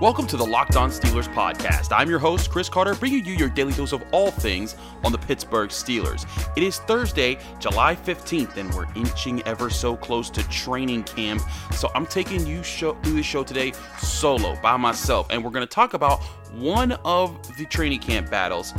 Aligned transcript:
Welcome 0.00 0.26
to 0.28 0.38
the 0.38 0.46
Locked 0.46 0.76
On 0.76 0.88
Steelers 0.88 1.30
podcast. 1.34 1.94
I'm 1.94 2.08
your 2.08 2.18
host, 2.18 2.48
Chris 2.48 2.70
Carter, 2.70 2.94
bringing 2.94 3.22
you 3.22 3.34
your 3.34 3.50
daily 3.50 3.74
dose 3.74 3.92
of 3.92 4.02
all 4.12 4.30
things 4.30 4.74
on 5.04 5.12
the 5.12 5.18
Pittsburgh 5.18 5.68
Steelers. 5.68 6.26
It 6.56 6.62
is 6.62 6.78
Thursday, 6.78 7.36
July 7.58 7.96
15th, 7.96 8.56
and 8.56 8.72
we're 8.72 8.90
inching 8.94 9.42
ever 9.42 9.68
so 9.68 9.98
close 9.98 10.30
to 10.30 10.48
training 10.48 11.02
camp. 11.02 11.42
So 11.72 11.90
I'm 11.94 12.06
taking 12.06 12.46
you 12.46 12.62
show, 12.62 12.94
through 13.02 13.12
the 13.12 13.22
show 13.22 13.44
today 13.44 13.74
solo, 13.98 14.58
by 14.62 14.74
myself, 14.78 15.26
and 15.28 15.44
we're 15.44 15.50
going 15.50 15.66
to 15.66 15.74
talk 15.74 15.92
about 15.92 16.22
one 16.54 16.92
of 17.04 17.38
the 17.58 17.66
training 17.66 18.00
camp 18.00 18.30
battles 18.30 18.72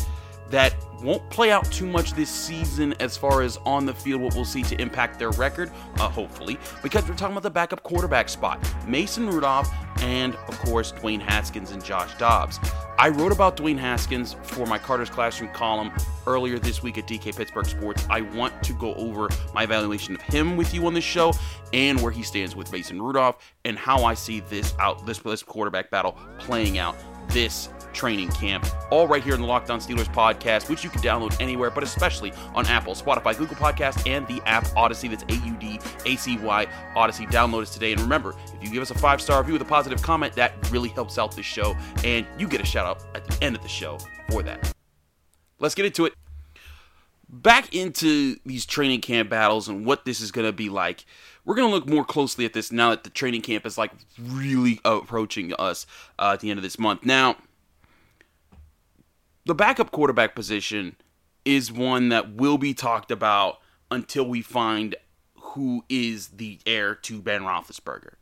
that 0.51 0.75
won't 1.01 1.27
play 1.29 1.51
out 1.51 1.65
too 1.71 1.87
much 1.87 2.13
this 2.13 2.29
season 2.29 2.93
as 2.99 3.17
far 3.17 3.41
as 3.41 3.57
on 3.65 3.85
the 3.85 3.93
field 3.93 4.21
what 4.21 4.35
we'll 4.35 4.45
see 4.45 4.61
to 4.63 4.79
impact 4.79 5.17
their 5.17 5.31
record, 5.31 5.71
uh, 5.95 6.07
hopefully, 6.07 6.57
because 6.83 7.07
we're 7.07 7.15
talking 7.15 7.33
about 7.33 7.43
the 7.43 7.49
backup 7.49 7.83
quarterback 7.83 8.29
spot. 8.29 8.59
Mason 8.87 9.27
Rudolph 9.27 9.69
and, 10.01 10.35
of 10.35 10.57
course, 10.59 10.91
Dwayne 10.91 11.21
Haskins 11.21 11.71
and 11.71 11.83
Josh 11.83 12.15
Dobbs. 12.17 12.59
I 12.97 13.09
wrote 13.09 13.31
about 13.31 13.57
Dwayne 13.57 13.77
Haskins 13.77 14.35
for 14.43 14.65
my 14.67 14.77
Carter's 14.77 15.09
Classroom 15.09 15.51
column 15.53 15.91
earlier 16.27 16.59
this 16.59 16.83
week 16.83 16.97
at 16.97 17.07
DK 17.07 17.35
Pittsburgh 17.35 17.65
Sports. 17.65 18.05
I 18.09 18.21
want 18.21 18.61
to 18.63 18.73
go 18.73 18.93
over 18.95 19.29
my 19.53 19.63
evaluation 19.63 20.15
of 20.15 20.21
him 20.21 20.55
with 20.55 20.73
you 20.73 20.85
on 20.85 20.93
this 20.93 21.03
show 21.03 21.33
and 21.73 21.99
where 22.01 22.11
he 22.11 22.21
stands 22.21 22.55
with 22.55 22.71
Mason 22.71 23.01
Rudolph 23.01 23.37
and 23.65 23.77
how 23.77 24.03
I 24.03 24.13
see 24.13 24.41
this 24.41 24.75
out 24.79 25.05
this, 25.05 25.19
this 25.19 25.41
quarterback 25.41 25.89
battle 25.89 26.17
playing 26.37 26.77
out 26.77 26.95
this 27.29 27.69
training 27.93 28.29
camp, 28.29 28.65
all 28.91 29.07
right 29.07 29.23
here 29.23 29.33
in 29.33 29.41
the 29.41 29.47
Locked 29.47 29.69
On 29.69 29.79
Steelers 29.79 30.11
podcast, 30.13 30.69
which 30.69 30.83
you 30.83 30.89
can 30.89 31.01
download 31.01 31.35
anywhere, 31.39 31.69
but 31.69 31.83
especially 31.83 32.33
on 32.53 32.65
Apple, 32.67 32.93
Spotify, 32.93 33.37
Google 33.37 33.55
Podcast, 33.55 34.07
and 34.09 34.27
the 34.27 34.41
app 34.45 34.65
Audacy. 34.69 35.09
That's 35.09 35.23
A 35.23 35.45
U 35.45 35.55
D 35.55 35.79
A 36.05 36.15
C 36.15 36.37
Y 36.37 36.67
Audacy. 36.95 37.29
Download 37.31 37.61
us 37.61 37.73
today. 37.73 37.91
And 37.91 38.01
remember, 38.01 38.35
if 38.53 38.63
you 38.63 38.69
give 38.69 38.81
us 38.81 38.91
a 38.91 38.97
five 38.97 39.21
star 39.21 39.39
review 39.39 39.53
with 39.53 39.61
a 39.61 39.65
positive 39.65 40.01
comment, 40.01 40.33
that 40.33 40.53
really 40.71 40.89
helps 40.89 41.17
out 41.17 41.35
the 41.35 41.43
show, 41.43 41.75
and 42.03 42.25
you 42.37 42.47
get 42.47 42.61
a 42.61 42.65
shout 42.65 42.85
out 42.85 43.03
at 43.15 43.25
the 43.25 43.43
end 43.43 43.55
of 43.55 43.61
the 43.61 43.69
show 43.69 43.97
for 44.29 44.43
that. 44.43 44.73
Let's 45.59 45.75
get 45.75 45.85
into 45.85 46.05
it. 46.05 46.13
Back 47.29 47.73
into 47.73 48.37
these 48.45 48.65
training 48.65 49.01
camp 49.01 49.29
battles 49.29 49.69
and 49.69 49.85
what 49.85 50.03
this 50.03 50.19
is 50.19 50.31
going 50.31 50.45
to 50.45 50.51
be 50.51 50.69
like 50.69 51.05
we're 51.45 51.55
going 51.55 51.67
to 51.67 51.73
look 51.73 51.87
more 51.87 52.05
closely 52.05 52.45
at 52.45 52.53
this 52.53 52.71
now 52.71 52.91
that 52.91 53.03
the 53.03 53.09
training 53.09 53.41
camp 53.41 53.65
is 53.65 53.77
like 53.77 53.91
really 54.19 54.79
approaching 54.85 55.53
us 55.57 55.85
uh, 56.19 56.31
at 56.33 56.39
the 56.39 56.49
end 56.49 56.59
of 56.59 56.63
this 56.63 56.77
month. 56.77 57.05
Now, 57.05 57.37
the 59.45 59.55
backup 59.55 59.91
quarterback 59.91 60.35
position 60.35 60.95
is 61.45 61.71
one 61.71 62.09
that 62.09 62.33
will 62.33 62.57
be 62.57 62.73
talked 62.73 63.11
about 63.11 63.59
until 63.89 64.27
we 64.27 64.41
find 64.41 64.95
who 65.35 65.83
is 65.89 66.29
the 66.29 66.59
heir 66.65 66.95
to 66.95 67.21
Ben 67.21 67.41
Roethlisberger. 67.41 68.13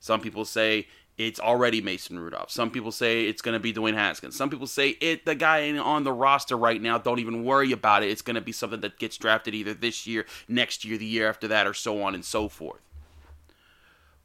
Some 0.00 0.20
people 0.20 0.44
say 0.44 0.88
it's 1.18 1.38
already 1.38 1.80
Mason 1.80 2.18
Rudolph. 2.18 2.50
Some 2.50 2.70
people 2.70 2.90
say 2.90 3.26
it's 3.26 3.42
going 3.42 3.52
to 3.52 3.60
be 3.60 3.72
Dwayne 3.72 3.94
Haskins. 3.94 4.34
Some 4.34 4.50
people 4.50 4.66
say 4.66 4.90
it 5.00 5.26
the 5.26 5.34
guy 5.34 5.76
on 5.76 6.04
the 6.04 6.12
roster 6.12 6.56
right 6.56 6.80
now. 6.80 6.98
Don't 6.98 7.18
even 7.18 7.44
worry 7.44 7.70
about 7.70 8.02
it. 8.02 8.10
It's 8.10 8.22
going 8.22 8.34
to 8.34 8.40
be 8.40 8.52
something 8.52 8.80
that 8.80 8.98
gets 8.98 9.16
drafted 9.18 9.54
either 9.54 9.74
this 9.74 10.06
year, 10.06 10.26
next 10.48 10.84
year, 10.84 10.96
the 10.96 11.06
year 11.06 11.28
after 11.28 11.46
that, 11.48 11.66
or 11.66 11.74
so 11.74 12.02
on 12.02 12.14
and 12.14 12.24
so 12.24 12.48
forth. 12.48 12.80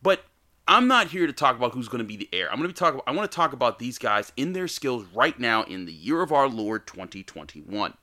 But 0.01 0.23
I'm 0.67 0.87
not 0.87 1.07
here 1.07 1.25
to 1.25 1.33
talk 1.33 1.55
about 1.55 1.73
who's 1.73 1.87
going 1.87 1.99
to 1.99 2.07
be 2.07 2.17
the 2.17 2.29
heir. 2.33 2.51
I'm 2.51 2.57
going 2.57 2.67
to 2.67 2.73
be 2.73 2.77
talking. 2.77 2.99
I 3.07 3.11
want 3.11 3.31
to 3.31 3.35
talk 3.35 3.53
about 3.53 3.79
these 3.79 3.97
guys 3.97 4.33
in 4.35 4.53
their 4.53 4.67
skills 4.67 5.05
right 5.13 5.39
now 5.39 5.63
in 5.63 5.85
the 5.85 5.93
year 5.93 6.21
of 6.21 6.33
our 6.33 6.49
Lord 6.49 6.85
2021. 6.87 7.93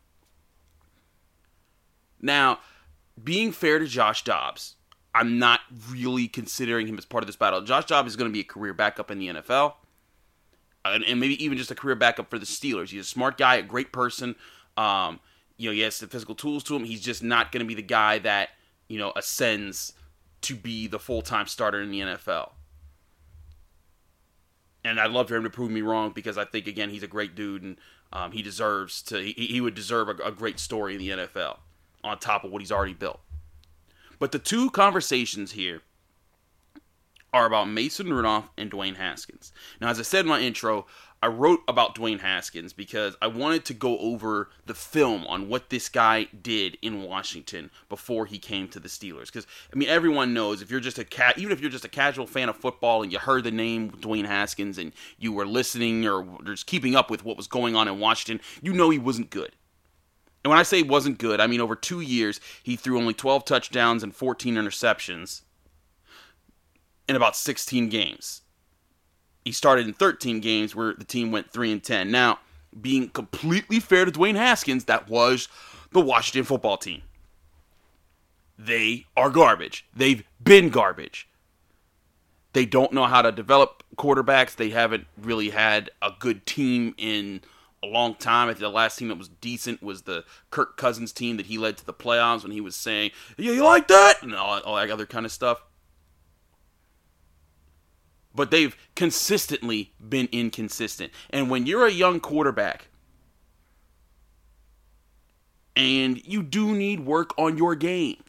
Now, 2.23 2.61
being 3.23 3.53
fair 3.53 3.79
to 3.79 3.87
Josh 3.87 4.25
Dobbs, 4.25 4.77
I'm 5.15 5.39
not 5.39 5.61
really 5.91 6.27
considering 6.27 6.87
him 6.87 6.97
as 6.97 7.05
part 7.05 7.23
of 7.23 7.27
this 7.27 7.37
battle. 7.37 7.61
Josh 7.61 7.85
Dobbs 7.85 8.13
is 8.13 8.17
going 8.17 8.31
to 8.31 8.33
be 8.33 8.41
a 8.41 8.45
career 8.45 8.73
backup 8.73 9.11
in 9.11 9.19
the 9.19 9.29
NFL, 9.29 9.75
and, 10.87 11.05
and, 11.05 11.21
maybe 11.21 11.43
even 11.45 11.59
just 11.59 11.71
a 11.71 11.75
career 11.75 11.95
backup 11.95 12.31
for 12.31 12.39
the 12.39 12.47
Steelers. 12.47 12.89
He's 12.89 13.03
a 13.03 13.09
smart 13.09 13.37
guy, 13.37 13.57
a 13.57 13.63
great 13.63 13.93
person. 13.93 14.37
Um, 14.79 15.21
you 15.59 15.69
know, 15.69 15.75
he 15.75 15.81
has 15.81 16.01
the 16.01 16.07
physical 16.07 16.35
tools 16.35 16.65
to 16.65 16.77
him. 16.77 16.85
He's 16.85 17.01
just 17.01 17.23
not 17.23 17.53
going 17.53 17.61
to 17.61 17.69
be 17.69 17.75
the 17.75 17.83
guy 17.83 18.19
that 18.21 18.51
you 18.89 18.99
know 18.99 19.13
ascends 19.15 19.93
to 20.43 20.55
be 20.55 20.87
the 20.87 20.99
full 20.99 21.23
time 21.23 21.47
starter 21.47 21.81
in 21.81 21.91
the 21.91 22.01
NFL. 22.01 22.51
And 24.85 25.01
I'd 25.01 25.11
love 25.11 25.29
for 25.29 25.37
him 25.37 25.45
to 25.45 25.51
prove 25.51 25.71
me 25.71 25.81
wrong 25.81 26.13
because 26.15 26.37
I 26.37 26.45
think 26.45 26.67
again 26.67 26.91
he's 26.91 27.03
a 27.03 27.09
great 27.09 27.35
dude 27.35 27.63
and 27.63 27.79
um, 28.13 28.33
he 28.33 28.43
deserves 28.43 29.03
to. 29.03 29.19
He, 29.19 29.33
he 29.33 29.61
would 29.61 29.75
deserve 29.75 30.09
a, 30.09 30.23
a 30.23 30.31
great 30.31 30.61
story 30.61 30.95
in 30.95 31.01
the 31.01 31.09
NFL 31.11 31.59
on 32.03 32.19
top 32.19 32.45
of 32.45 32.51
what 32.51 32.61
he's 32.61 32.73
already 32.73 32.93
built. 32.93 33.21
But 34.19 34.33
the 34.33 34.39
two 34.39 34.71
conversations 34.71 35.53
here 35.53 35.81
are 37.35 37.47
about 37.47 37.69
Mason 37.69 38.13
Rudolph 38.13 38.49
and 38.57 38.71
Dwayne 38.71 38.95
Haskins. 38.95 39.53
Now, 39.81 39.89
as 39.89 39.99
I 39.99 40.03
said 40.03 40.21
in 40.21 40.29
my 40.29 40.41
intro, 40.41 40.87
I 41.21 41.27
wrote 41.27 41.63
about 41.67 41.97
Dwayne 41.97 42.21
Haskins 42.21 42.73
because 42.73 43.17
I 43.21 43.27
wanted 43.27 43.65
to 43.65 43.75
go 43.75 43.99
over 43.99 44.51
the 44.67 44.75
film 44.75 45.27
on 45.27 45.49
what 45.49 45.69
this 45.69 45.89
guy 45.89 46.29
did 46.41 46.79
in 46.81 47.03
Washington 47.03 47.73
before 47.89 48.27
he 48.27 48.39
came 48.39 48.69
to 48.69 48.79
the 48.79 48.89
Steelers. 48.89 49.27
Because 49.27 49.49
I 49.73 49.77
mean, 49.77 49.89
everyone 49.89 50.33
knows 50.33 50.63
if 50.63 50.71
you're 50.71 50.79
just 50.79 50.99
a 50.99 51.05
cat, 51.05 51.37
even 51.37 51.51
if 51.51 51.61
you're 51.61 51.71
just 51.71 51.85
a 51.85 51.89
casual 51.89 52.29
fan 52.29 52.49
of 52.49 52.57
football 52.57 53.03
and 53.03 53.11
you 53.11 53.19
heard 53.19 53.43
the 53.43 53.51
name 53.51 53.91
Dwayne 53.91 54.27
Haskins 54.27 54.79
and 54.79 54.93
you 55.19 55.33
were 55.33 55.47
listening 55.47 56.07
or 56.07 56.25
just 56.45 56.67
keeping 56.67 56.95
up 56.95 57.11
with 57.11 57.25
what 57.25 57.37
was 57.37 57.49
going 57.49 57.75
on 57.75 57.89
in 57.89 57.99
Washington, 57.99 58.47
you 58.63 58.73
know 58.73 58.91
he 58.91 58.99
wasn't 58.99 59.31
good. 59.31 59.51
And 60.45 60.51
when 60.51 60.59
I 60.59 60.63
say 60.63 60.83
wasn't 60.83 61.19
good, 61.19 61.41
I 61.41 61.49
mean 61.49 61.61
over 61.61 61.75
two 61.75 62.01
years 62.01 62.39
he 62.63 62.77
threw 62.77 62.97
only 62.97 63.15
12 63.15 63.45
touchdowns 63.45 64.05
and 64.05 64.15
14 64.15 64.55
interceptions 64.55 65.41
in 67.09 67.17
about 67.17 67.37
16 67.37 67.89
games 67.89 68.43
he 69.45 69.53
started 69.53 69.87
in 69.87 69.93
13 69.93 70.41
games 70.41 70.75
where 70.75 70.95
the 70.95 71.05
team 71.05 71.31
went 71.31 71.51
3 71.51 71.73
and 71.73 71.83
10. 71.83 72.11
Now, 72.11 72.39
being 72.81 73.11
completely 73.11 73.79
fair 73.79 74.05
to 74.05 74.11
Dwayne 74.11 74.37
Haskins, 74.37 74.85
that 74.87 75.09
was 75.09 75.49
the 75.93 76.01
Washington 76.01 76.45
football 76.45 76.77
team. 76.77 77.03
They 78.59 79.07
are 79.17 79.31
garbage. 79.31 79.87
They've 79.95 80.25
been 80.43 80.71
garbage. 80.71 81.29
They 82.53 82.65
don't 82.65 82.93
know 82.93 83.05
how 83.05 83.21
to 83.21 83.33
develop 83.33 83.83
quarterbacks. 83.97 84.55
They 84.55 84.71
haven't 84.71 85.07
really 85.21 85.51
had 85.51 85.91
a 86.01 86.13
good 86.19 86.47
team 86.47 86.95
in 86.97 87.43
a 87.83 87.87
long 87.87 88.15
time. 88.15 88.49
I 88.49 88.53
think 88.53 88.61
the 88.61 88.69
last 88.71 88.97
team 88.97 89.09
that 89.09 89.19
was 89.19 89.29
decent 89.29 89.83
was 89.83 90.03
the 90.03 90.25
Kirk 90.51 90.77
Cousins 90.77 91.13
team 91.13 91.37
that 91.37 91.47
he 91.47 91.59
led 91.59 91.77
to 91.79 91.85
the 91.85 91.93
playoffs 91.93 92.45
when 92.45 92.53
he 92.53 92.61
was 92.61 92.77
saying, 92.77 93.11
"Yeah, 93.37 93.53
you 93.53 93.65
like 93.65 93.89
that?" 93.89 94.23
and 94.23 94.35
all, 94.35 94.61
all 94.61 94.77
that 94.77 94.89
other 94.89 95.05
kind 95.05 95.27
of 95.27 95.33
stuff 95.33 95.63
but 98.35 98.51
they've 98.51 98.77
consistently 98.97 99.93
been 100.07 100.29
inconsistent. 100.33 101.13
And 101.31 101.51
when 101.51 101.67
you're 101.67 101.87
a 101.87 101.93
young 101.93 102.21
quarterback 102.21 102.89
and 105.77 106.25
you 106.27 106.43
do 106.43 106.75
need 106.75 107.01
work 107.01 107.37
on 107.39 107.57
your 107.57 107.75
game, 107.75 108.23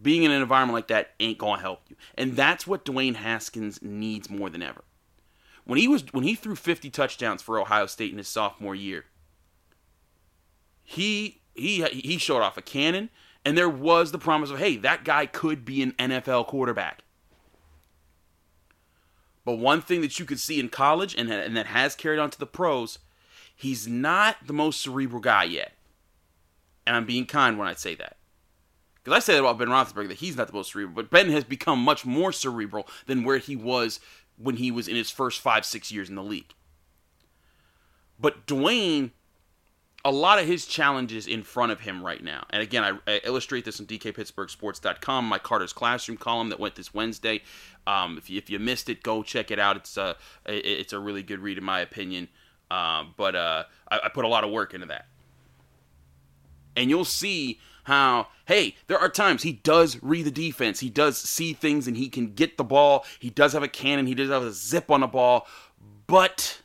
being 0.00 0.22
in 0.22 0.30
an 0.30 0.42
environment 0.42 0.74
like 0.74 0.88
that 0.88 1.12
ain't 1.20 1.38
going 1.38 1.56
to 1.56 1.62
help 1.62 1.80
you. 1.88 1.96
And 2.16 2.36
that's 2.36 2.66
what 2.66 2.84
Dwayne 2.84 3.16
Haskins 3.16 3.80
needs 3.80 4.28
more 4.28 4.50
than 4.50 4.62
ever. 4.62 4.84
When 5.64 5.78
he 5.78 5.88
was 5.88 6.04
when 6.12 6.24
he 6.24 6.34
threw 6.34 6.56
50 6.56 6.90
touchdowns 6.90 7.40
for 7.40 7.58
Ohio 7.58 7.86
State 7.86 8.12
in 8.12 8.18
his 8.18 8.28
sophomore 8.28 8.74
year, 8.74 9.06
he 10.82 11.40
he 11.54 11.82
he 11.84 12.18
showed 12.18 12.42
off 12.42 12.58
a 12.58 12.62
cannon 12.62 13.08
and 13.46 13.56
there 13.56 13.68
was 13.68 14.12
the 14.12 14.18
promise 14.18 14.50
of 14.50 14.58
hey, 14.58 14.76
that 14.76 15.04
guy 15.04 15.24
could 15.24 15.64
be 15.64 15.82
an 15.82 15.92
NFL 15.92 16.46
quarterback. 16.48 17.03
But 19.44 19.58
one 19.58 19.82
thing 19.82 20.00
that 20.00 20.18
you 20.18 20.24
could 20.24 20.40
see 20.40 20.58
in 20.58 20.68
college 20.68 21.14
and, 21.14 21.30
and 21.30 21.56
that 21.56 21.66
has 21.66 21.94
carried 21.94 22.18
on 22.18 22.30
to 22.30 22.38
the 22.38 22.46
pros, 22.46 22.98
he's 23.54 23.86
not 23.86 24.36
the 24.46 24.52
most 24.52 24.80
cerebral 24.80 25.20
guy 25.20 25.44
yet. 25.44 25.72
And 26.86 26.96
I'm 26.96 27.06
being 27.06 27.26
kind 27.26 27.58
when 27.58 27.68
I 27.68 27.74
say 27.74 27.94
that. 27.96 28.16
Because 29.02 29.16
I 29.16 29.20
say 29.20 29.34
that 29.34 29.40
about 29.40 29.58
Ben 29.58 29.68
Roethlisberger 29.68 30.08
that 30.08 30.18
he's 30.18 30.36
not 30.36 30.46
the 30.46 30.54
most 30.54 30.72
cerebral, 30.72 30.94
but 30.94 31.10
Ben 31.10 31.28
has 31.30 31.44
become 31.44 31.78
much 31.78 32.06
more 32.06 32.32
cerebral 32.32 32.88
than 33.06 33.22
where 33.22 33.38
he 33.38 33.54
was 33.54 34.00
when 34.38 34.56
he 34.56 34.70
was 34.70 34.88
in 34.88 34.96
his 34.96 35.10
first 35.10 35.40
five, 35.40 35.66
six 35.66 35.92
years 35.92 36.08
in 36.08 36.14
the 36.14 36.22
league. 36.22 36.54
But 38.18 38.46
Dwayne 38.46 39.10
a 40.04 40.10
lot 40.10 40.38
of 40.38 40.46
his 40.46 40.66
challenges 40.66 41.26
in 41.26 41.42
front 41.42 41.72
of 41.72 41.80
him 41.80 42.04
right 42.04 42.22
now. 42.22 42.44
And 42.50 42.62
again, 42.62 42.84
I, 42.84 43.10
I 43.10 43.20
illustrate 43.24 43.64
this 43.64 43.80
on 43.80 43.86
DKPittsburghSports.com, 43.86 45.24
my 45.24 45.38
Carter's 45.38 45.72
Classroom 45.72 46.18
column 46.18 46.50
that 46.50 46.60
went 46.60 46.74
this 46.74 46.92
Wednesday. 46.92 47.42
Um, 47.86 48.18
if, 48.18 48.28
you, 48.28 48.36
if 48.36 48.50
you 48.50 48.58
missed 48.58 48.90
it, 48.90 49.02
go 49.02 49.22
check 49.22 49.50
it 49.50 49.58
out. 49.58 49.76
It's 49.76 49.96
a, 49.96 50.16
it's 50.44 50.92
a 50.92 50.98
really 50.98 51.22
good 51.22 51.38
read, 51.38 51.56
in 51.56 51.64
my 51.64 51.80
opinion. 51.80 52.28
Um, 52.70 53.14
but 53.16 53.34
uh, 53.34 53.64
I, 53.90 54.00
I 54.04 54.08
put 54.10 54.26
a 54.26 54.28
lot 54.28 54.44
of 54.44 54.50
work 54.50 54.74
into 54.74 54.86
that. 54.86 55.06
And 56.76 56.90
you'll 56.90 57.04
see 57.06 57.60
how, 57.84 58.28
hey, 58.46 58.76
there 58.88 58.98
are 58.98 59.08
times 59.08 59.42
he 59.42 59.52
does 59.52 60.02
read 60.02 60.26
the 60.26 60.30
defense. 60.30 60.80
He 60.80 60.90
does 60.90 61.16
see 61.16 61.54
things 61.54 61.86
and 61.86 61.96
he 61.96 62.08
can 62.08 62.34
get 62.34 62.58
the 62.58 62.64
ball. 62.64 63.06
He 63.20 63.30
does 63.30 63.52
have 63.54 63.62
a 63.62 63.68
cannon. 63.68 64.06
He 64.06 64.14
does 64.14 64.28
have 64.28 64.42
a 64.42 64.52
zip 64.52 64.90
on 64.90 65.00
the 65.00 65.06
ball. 65.06 65.46
But 66.06 66.60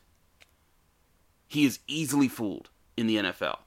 he 1.47 1.65
is 1.65 1.79
easily 1.87 2.27
fooled 2.27 2.69
in 2.99 3.07
the 3.07 3.17
NFL. 3.17 3.59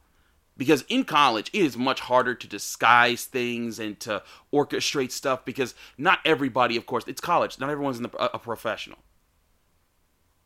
Because 0.57 0.83
in 0.89 1.05
college, 1.05 1.51
it 1.53 1.63
is 1.63 1.77
much 1.77 2.01
harder 2.01 2.35
to 2.35 2.47
disguise 2.47 3.25
things 3.25 3.79
and 3.79 3.99
to 4.01 4.23
orchestrate 4.53 5.11
stuff 5.11 5.45
because 5.45 5.75
not 5.97 6.19
everybody, 6.25 6.77
of 6.77 6.85
course, 6.85 7.05
it's 7.07 7.21
college. 7.21 7.59
Not 7.59 7.71
everyone's 7.71 8.01
the, 8.01 8.11
a, 8.19 8.37
a 8.37 8.39
professional. 8.39 8.99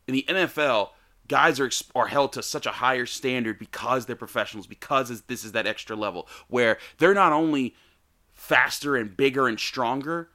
In 0.07 0.13
the 0.13 0.25
NFL, 0.29 0.91
guys 1.27 1.59
are 1.59 1.69
are 1.93 2.07
held 2.07 2.33
to 2.33 2.41
such 2.41 2.65
a 2.65 2.71
higher 2.71 3.05
standard 3.05 3.59
because 3.59 4.05
they're 4.05 4.15
professionals 4.15 4.65
because 4.65 5.21
this 5.23 5.43
is 5.43 5.51
that 5.51 5.67
extra 5.67 5.95
level 5.95 6.27
where 6.47 6.77
they're 6.99 7.13
not 7.13 7.33
only 7.33 7.75
faster 8.33 8.95
and 8.95 9.17
bigger 9.17 9.47
and 9.47 9.59
stronger 9.59 10.29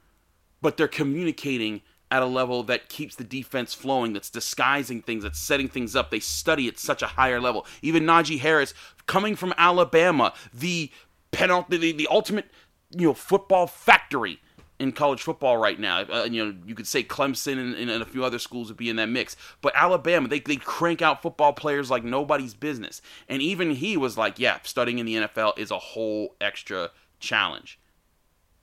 but 0.60 0.76
they're 0.76 0.88
communicating 0.88 1.82
at 2.12 2.22
a 2.22 2.26
level 2.26 2.62
that 2.62 2.90
keeps 2.90 3.16
the 3.16 3.24
defense 3.24 3.72
flowing 3.72 4.12
that's 4.12 4.28
disguising 4.28 5.00
things 5.00 5.24
that's 5.24 5.38
setting 5.38 5.66
things 5.66 5.96
up 5.96 6.10
they 6.10 6.20
study 6.20 6.68
at 6.68 6.78
such 6.78 7.02
a 7.02 7.06
higher 7.06 7.40
level 7.40 7.66
even 7.80 8.04
Najee 8.04 8.38
Harris 8.38 8.74
coming 9.06 9.34
from 9.34 9.54
Alabama 9.56 10.34
the 10.52 10.90
penalty 11.30 11.78
the, 11.78 11.92
the 11.92 12.08
ultimate 12.10 12.44
you 12.90 13.06
know 13.06 13.14
football 13.14 13.66
factory 13.66 14.38
in 14.78 14.90
college 14.90 15.22
football 15.22 15.56
right 15.56 15.78
now. 15.78 16.00
Uh, 16.00 16.24
you 16.28 16.44
know, 16.44 16.54
you 16.66 16.74
could 16.74 16.88
say 16.88 17.04
Clemson 17.04 17.52
and, 17.52 17.74
and, 17.76 18.02
a 18.02 18.04
few 18.04 18.24
other 18.24 18.40
schools 18.40 18.66
would 18.66 18.76
be 18.76 18.90
in 18.90 18.96
that 18.96 19.08
mix. 19.08 19.36
But 19.60 19.74
Alabama, 19.76 20.26
they, 20.26 20.40
they 20.40 20.56
crank 20.56 21.00
out 21.00 21.22
football 21.22 21.52
players 21.52 21.88
like 21.88 22.02
nobody's 22.02 22.52
business. 22.52 23.00
And 23.28 23.40
even 23.40 23.70
he 23.70 23.96
was 23.96 24.18
like, 24.18 24.40
yeah, 24.40 24.58
studying 24.64 24.98
in 24.98 25.06
the 25.06 25.14
NFL 25.14 25.56
is 25.56 25.70
a 25.70 25.78
whole 25.78 26.34
extra 26.40 26.90
challenge. 27.20 27.78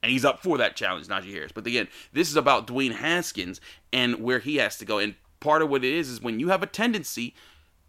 And 0.01 0.11
he's 0.11 0.25
up 0.25 0.41
for 0.41 0.57
that 0.57 0.75
challenge, 0.75 1.07
Najee 1.07 1.33
Harris. 1.33 1.51
But 1.51 1.67
again, 1.67 1.87
this 2.13 2.29
is 2.29 2.35
about 2.35 2.67
Dwayne 2.67 2.93
Haskins 2.93 3.59
and 3.91 4.21
where 4.23 4.39
he 4.39 4.57
has 4.57 4.77
to 4.77 4.85
go. 4.85 4.97
And 4.97 5.15
part 5.39 5.61
of 5.61 5.69
what 5.69 5.83
it 5.83 5.93
is 5.93 6.09
is 6.09 6.21
when 6.21 6.39
you 6.39 6.49
have 6.49 6.63
a 6.63 6.67
tendency 6.67 7.35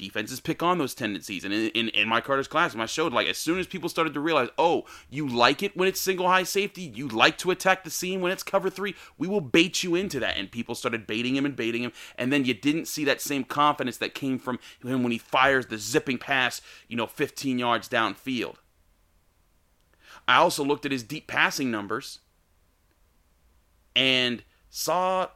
defenses 0.00 0.40
pick 0.40 0.62
on 0.62 0.78
those 0.78 0.94
tendencies. 0.94 1.44
And 1.44 1.52
in, 1.52 1.68
in, 1.68 1.88
in 1.90 2.08
Mike 2.08 2.24
Carter's 2.24 2.48
class, 2.48 2.74
I 2.74 2.86
showed 2.86 3.12
like 3.12 3.28
as 3.28 3.36
soon 3.36 3.58
as 3.58 3.66
people 3.66 3.88
started 3.88 4.14
to 4.14 4.20
realize, 4.20 4.48
oh, 4.58 4.86
you 5.10 5.28
like 5.28 5.62
it 5.62 5.76
when 5.76 5.88
it's 5.88 6.00
single 6.00 6.26
high 6.26 6.42
safety, 6.42 6.82
you 6.82 7.06
like 7.06 7.36
to 7.38 7.50
attack 7.50 7.84
the 7.84 7.90
seam 7.90 8.20
when 8.20 8.32
it's 8.32 8.42
cover 8.42 8.70
three, 8.70 8.94
we 9.18 9.28
will 9.28 9.42
bait 9.42 9.84
you 9.84 9.94
into 9.94 10.18
that. 10.20 10.36
And 10.36 10.50
people 10.50 10.74
started 10.74 11.06
baiting 11.06 11.36
him 11.36 11.44
and 11.44 11.54
baiting 11.54 11.84
him. 11.84 11.92
And 12.16 12.32
then 12.32 12.44
you 12.44 12.54
didn't 12.54 12.88
see 12.88 13.04
that 13.04 13.20
same 13.20 13.44
confidence 13.44 13.98
that 13.98 14.14
came 14.14 14.38
from 14.38 14.58
him 14.82 15.02
when 15.02 15.12
he 15.12 15.18
fires 15.18 15.66
the 15.66 15.78
zipping 15.78 16.18
pass, 16.18 16.62
you 16.88 16.96
know, 16.96 17.06
15 17.06 17.58
yards 17.58 17.88
downfield. 17.88 18.56
I 20.30 20.36
also 20.36 20.64
looked 20.64 20.86
at 20.86 20.92
his 20.92 21.02
deep 21.02 21.26
passing 21.26 21.72
numbers 21.72 22.20
and 23.96 24.44
saw 24.68 25.26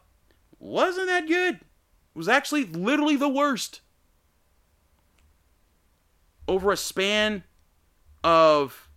wasn't 0.60 1.08
that 1.08 1.26
good. 1.26 1.56
It 1.56 1.62
was 2.14 2.28
actually 2.28 2.64
literally 2.66 3.16
the 3.16 3.28
worst 3.28 3.80
over 6.46 6.70
a 6.70 6.76
span 6.76 7.42
of 8.22 8.88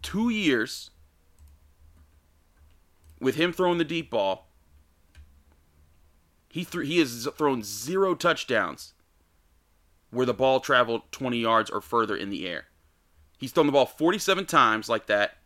two 0.00 0.30
years 0.30 0.88
with 3.20 3.34
him 3.34 3.52
throwing 3.52 3.76
the 3.76 3.84
deep 3.84 4.10
ball, 4.10 4.48
he 6.48 6.64
th- 6.64 6.86
he 6.86 7.00
has 7.00 7.28
thrown 7.36 7.62
zero 7.62 8.14
touchdowns 8.14 8.94
where 10.08 10.24
the 10.24 10.32
ball 10.32 10.58
traveled 10.58 11.02
20 11.12 11.36
yards 11.36 11.68
or 11.68 11.82
further 11.82 12.16
in 12.16 12.30
the 12.30 12.48
air. 12.48 12.68
He's 13.42 13.50
thrown 13.50 13.66
the 13.66 13.72
ball 13.72 13.86
47 13.86 14.46
times 14.46 14.88
like 14.88 15.06
that, 15.06 15.38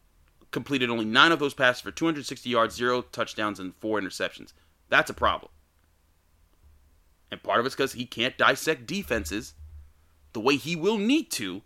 completed 0.51 0.91
only 0.91 1.07
nine 1.07 1.33
of 1.33 1.39
those 1.39 1.55
passes 1.55 1.81
for 1.81 1.91
260 1.91 2.51
yards, 2.51 2.77
zero 2.77 3.01
touchdowns, 3.01 3.59
and 3.59 3.75
four 3.77 3.99
interceptions. 3.99 4.53
That's 4.91 5.09
a 5.09 5.15
problem. 5.15 5.51
And 7.31 7.43
part 7.43 7.59
of 7.59 7.65
it's 7.65 7.75
because 7.75 7.95
he 7.95 8.05
can't 8.05 8.37
dissect 8.37 8.87
defenses 8.87 9.55
the 10.35 10.41
way 10.41 10.57
he 10.57 10.77
will 10.77 10.99
need 10.99 11.31
to 11.31 11.63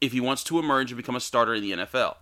if 0.00 0.10
he 0.10 0.20
wants 0.20 0.42
to 0.42 0.58
emerge 0.58 0.90
and 0.90 0.96
become 0.96 1.14
a 1.14 1.20
starter 1.20 1.54
in 1.54 1.62
the 1.62 1.70
NFL. 1.70 2.16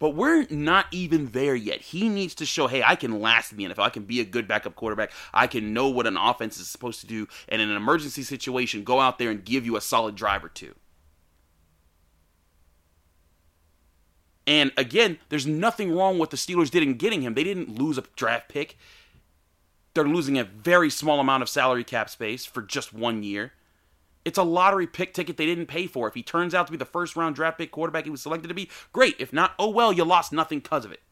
But 0.00 0.16
we're 0.16 0.48
not 0.50 0.86
even 0.90 1.26
there 1.26 1.54
yet. 1.54 1.80
He 1.80 2.08
needs 2.08 2.34
to 2.34 2.44
show, 2.44 2.66
hey, 2.66 2.82
I 2.84 2.96
can 2.96 3.20
last 3.20 3.52
in 3.52 3.58
the 3.58 3.66
NFL. 3.66 3.84
I 3.84 3.90
can 3.90 4.02
be 4.02 4.18
a 4.18 4.24
good 4.24 4.48
backup 4.48 4.74
quarterback. 4.74 5.12
I 5.32 5.46
can 5.46 5.72
know 5.72 5.88
what 5.88 6.08
an 6.08 6.16
offense 6.16 6.58
is 6.58 6.68
supposed 6.68 7.00
to 7.02 7.06
do. 7.06 7.28
And 7.48 7.62
in 7.62 7.70
an 7.70 7.76
emergency 7.76 8.24
situation, 8.24 8.82
go 8.82 8.98
out 8.98 9.20
there 9.20 9.30
and 9.30 9.44
give 9.44 9.64
you 9.64 9.76
a 9.76 9.80
solid 9.80 10.16
drive 10.16 10.44
or 10.44 10.48
two. 10.48 10.74
And 14.48 14.72
again, 14.78 15.18
there's 15.28 15.46
nothing 15.46 15.94
wrong 15.94 16.18
with 16.18 16.30
the 16.30 16.38
Steelers 16.38 16.70
did 16.70 16.82
in 16.82 16.94
getting 16.94 17.20
him. 17.20 17.34
They 17.34 17.44
didn't 17.44 17.78
lose 17.78 17.98
a 17.98 18.04
draft 18.16 18.48
pick. 18.48 18.78
They're 19.92 20.08
losing 20.08 20.38
a 20.38 20.44
very 20.44 20.88
small 20.88 21.20
amount 21.20 21.42
of 21.42 21.50
salary 21.50 21.84
cap 21.84 22.08
space 22.08 22.46
for 22.46 22.62
just 22.62 22.94
one 22.94 23.22
year. 23.22 23.52
It's 24.24 24.38
a 24.38 24.42
lottery 24.42 24.86
pick 24.86 25.12
ticket 25.12 25.36
they 25.36 25.44
didn't 25.44 25.66
pay 25.66 25.86
for. 25.86 26.08
If 26.08 26.14
he 26.14 26.22
turns 26.22 26.54
out 26.54 26.66
to 26.66 26.72
be 26.72 26.78
the 26.78 26.86
first 26.86 27.14
round 27.14 27.34
draft 27.34 27.58
pick 27.58 27.70
quarterback 27.70 28.04
he 28.04 28.10
was 28.10 28.22
selected 28.22 28.48
to 28.48 28.54
be, 28.54 28.70
great. 28.90 29.16
If 29.18 29.34
not, 29.34 29.52
oh 29.58 29.68
well, 29.68 29.92
you 29.92 30.02
lost 30.02 30.32
nothing 30.32 30.60
because 30.60 30.86
of 30.86 30.92
it. 30.92 31.02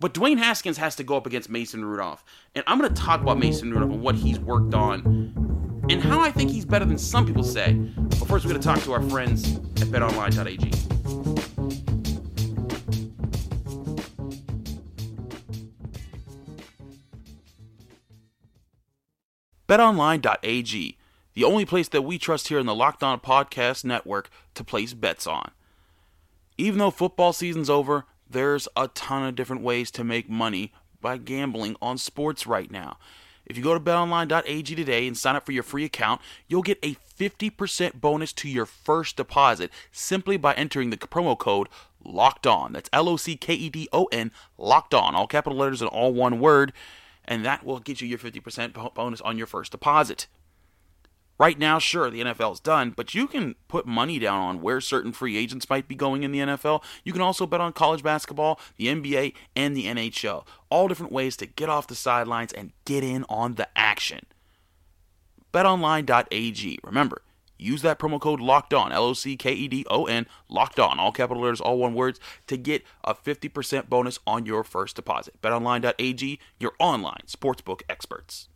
But 0.00 0.14
Dwayne 0.14 0.38
Haskins 0.38 0.78
has 0.78 0.96
to 0.96 1.04
go 1.04 1.16
up 1.16 1.26
against 1.26 1.48
Mason 1.48 1.84
Rudolph. 1.84 2.24
And 2.56 2.64
I'm 2.66 2.78
going 2.78 2.92
to 2.92 3.00
talk 3.00 3.20
about 3.20 3.38
Mason 3.38 3.72
Rudolph 3.72 3.92
and 3.92 4.02
what 4.02 4.16
he's 4.16 4.40
worked 4.40 4.74
on 4.74 5.51
and 5.88 6.02
how 6.02 6.20
I 6.20 6.30
think 6.30 6.50
he's 6.50 6.64
better 6.64 6.84
than 6.84 6.98
some 6.98 7.26
people 7.26 7.44
say. 7.44 7.74
But 7.74 8.28
first, 8.28 8.44
we're 8.44 8.50
going 8.50 8.60
to 8.60 8.66
talk 8.66 8.82
to 8.82 8.92
our 8.92 9.02
friends 9.02 9.56
at 9.80 9.88
betonline.ag. 9.88 10.70
BetOnline.ag, 19.68 20.98
the 21.32 21.44
only 21.44 21.64
place 21.64 21.88
that 21.88 22.02
we 22.02 22.18
trust 22.18 22.48
here 22.48 22.58
in 22.58 22.66
the 22.66 22.74
Locked 22.74 23.02
On 23.02 23.18
Podcast 23.18 23.84
Network 23.84 24.28
to 24.54 24.62
place 24.62 24.92
bets 24.92 25.26
on. 25.26 25.50
Even 26.58 26.78
though 26.78 26.90
football 26.90 27.32
season's 27.32 27.70
over, 27.70 28.04
there's 28.28 28.68
a 28.76 28.88
ton 28.88 29.26
of 29.26 29.34
different 29.34 29.62
ways 29.62 29.90
to 29.92 30.04
make 30.04 30.28
money 30.28 30.72
by 31.00 31.16
gambling 31.16 31.76
on 31.80 31.96
sports 31.96 32.46
right 32.46 32.70
now. 32.70 32.98
If 33.46 33.56
you 33.56 33.62
go 33.62 33.74
to 33.74 33.80
betonline.ag 33.80 34.74
today 34.74 35.06
and 35.06 35.16
sign 35.16 35.36
up 35.36 35.44
for 35.44 35.52
your 35.52 35.62
free 35.62 35.84
account, 35.84 36.20
you'll 36.48 36.62
get 36.62 36.78
a 36.82 36.96
50% 37.18 38.00
bonus 38.00 38.32
to 38.34 38.48
your 38.48 38.66
first 38.66 39.16
deposit 39.16 39.70
simply 39.90 40.36
by 40.36 40.54
entering 40.54 40.90
the 40.90 40.96
promo 40.96 41.38
code 41.38 41.68
LOCKED 42.04 42.46
ON. 42.46 42.72
That's 42.72 42.90
L 42.92 43.08
O 43.08 43.16
C 43.16 43.36
K 43.36 43.54
E 43.54 43.68
D 43.68 43.88
O 43.92 44.06
N, 44.06 44.32
locked 44.58 44.94
on, 44.94 45.14
all 45.14 45.26
capital 45.26 45.58
letters 45.58 45.80
and 45.80 45.90
all 45.90 46.12
one 46.12 46.40
word 46.40 46.72
and 47.24 47.44
that 47.44 47.64
will 47.64 47.78
get 47.78 48.00
you 48.00 48.08
your 48.08 48.18
50% 48.18 48.94
bonus 48.94 49.20
on 49.20 49.38
your 49.38 49.46
first 49.46 49.72
deposit. 49.72 50.26
Right 51.42 51.58
now, 51.58 51.80
sure, 51.80 52.08
the 52.08 52.20
NFL 52.20 52.52
is 52.52 52.60
done, 52.60 52.90
but 52.90 53.16
you 53.16 53.26
can 53.26 53.56
put 53.66 53.84
money 53.84 54.20
down 54.20 54.40
on 54.40 54.62
where 54.62 54.80
certain 54.80 55.10
free 55.10 55.36
agents 55.36 55.68
might 55.68 55.88
be 55.88 55.96
going 55.96 56.22
in 56.22 56.30
the 56.30 56.38
NFL. 56.38 56.84
You 57.02 57.12
can 57.12 57.20
also 57.20 57.48
bet 57.48 57.60
on 57.60 57.72
college 57.72 58.04
basketball, 58.04 58.60
the 58.76 58.86
NBA, 58.86 59.34
and 59.56 59.76
the 59.76 59.86
NHL. 59.86 60.46
All 60.70 60.86
different 60.86 61.10
ways 61.10 61.36
to 61.38 61.46
get 61.46 61.68
off 61.68 61.88
the 61.88 61.96
sidelines 61.96 62.52
and 62.52 62.70
get 62.84 63.02
in 63.02 63.24
on 63.28 63.56
the 63.56 63.66
action. 63.74 64.20
BetOnline.ag. 65.52 66.78
Remember, 66.84 67.22
Use 67.58 67.82
that 67.82 67.98
promo 67.98 68.20
code 68.20 68.40
locked 68.40 68.72
on, 68.72 68.92
L 68.92 69.04
O 69.04 69.12
C 69.12 69.36
K 69.36 69.52
E 69.52 69.66
D 69.66 69.84
O 69.90 70.06
N, 70.06 70.26
locked 70.48 70.78
on, 70.78 71.00
all 71.00 71.12
capital 71.12 71.42
letters, 71.42 71.60
all 71.60 71.78
one 71.78 71.94
words, 71.94 72.20
to 72.46 72.56
get 72.56 72.84
a 73.04 73.14
50% 73.14 73.88
bonus 73.88 74.18
on 74.26 74.46
your 74.46 74.62
first 74.62 74.94
deposit. 74.94 75.40
BetOnline.ag, 75.42 76.40
your 76.58 76.72
online 76.80 77.22
sportsbook 77.28 77.82
experts. 77.88 78.48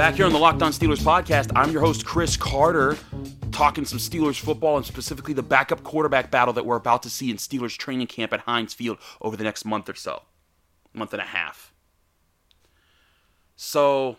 Back 0.00 0.14
here 0.14 0.24
on 0.24 0.32
the 0.32 0.38
Locked 0.38 0.62
On 0.62 0.72
Steelers 0.72 1.02
podcast, 1.02 1.52
I'm 1.54 1.70
your 1.72 1.82
host, 1.82 2.06
Chris 2.06 2.34
Carter, 2.34 2.96
talking 3.52 3.84
some 3.84 3.98
Steelers 3.98 4.40
football 4.40 4.78
and 4.78 4.86
specifically 4.86 5.34
the 5.34 5.42
backup 5.42 5.82
quarterback 5.82 6.30
battle 6.30 6.54
that 6.54 6.64
we're 6.64 6.76
about 6.76 7.02
to 7.02 7.10
see 7.10 7.30
in 7.30 7.36
Steelers 7.36 7.76
training 7.76 8.06
camp 8.06 8.32
at 8.32 8.40
Heinz 8.40 8.72
Field 8.72 8.96
over 9.20 9.36
the 9.36 9.44
next 9.44 9.66
month 9.66 9.90
or 9.90 9.94
so 9.94 10.22
month 10.94 11.12
and 11.12 11.20
a 11.20 11.26
half. 11.26 11.74
So, 13.56 14.16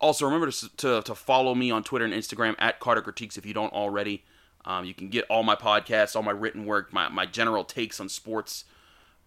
also 0.00 0.24
remember 0.24 0.50
to, 0.50 0.76
to, 0.78 1.02
to 1.02 1.14
follow 1.14 1.54
me 1.54 1.70
on 1.70 1.84
Twitter 1.84 2.04
and 2.04 2.12
Instagram 2.12 2.56
at 2.58 2.80
Carter 2.80 3.00
Critiques 3.00 3.38
if 3.38 3.46
you 3.46 3.54
don't 3.54 3.72
already. 3.72 4.24
Um, 4.64 4.84
you 4.84 4.94
can 4.94 5.10
get 5.10 5.24
all 5.30 5.44
my 5.44 5.54
podcasts, 5.54 6.16
all 6.16 6.24
my 6.24 6.32
written 6.32 6.66
work, 6.66 6.92
my, 6.92 7.08
my 7.08 7.24
general 7.24 7.62
takes 7.62 8.00
on 8.00 8.08
sports, 8.08 8.64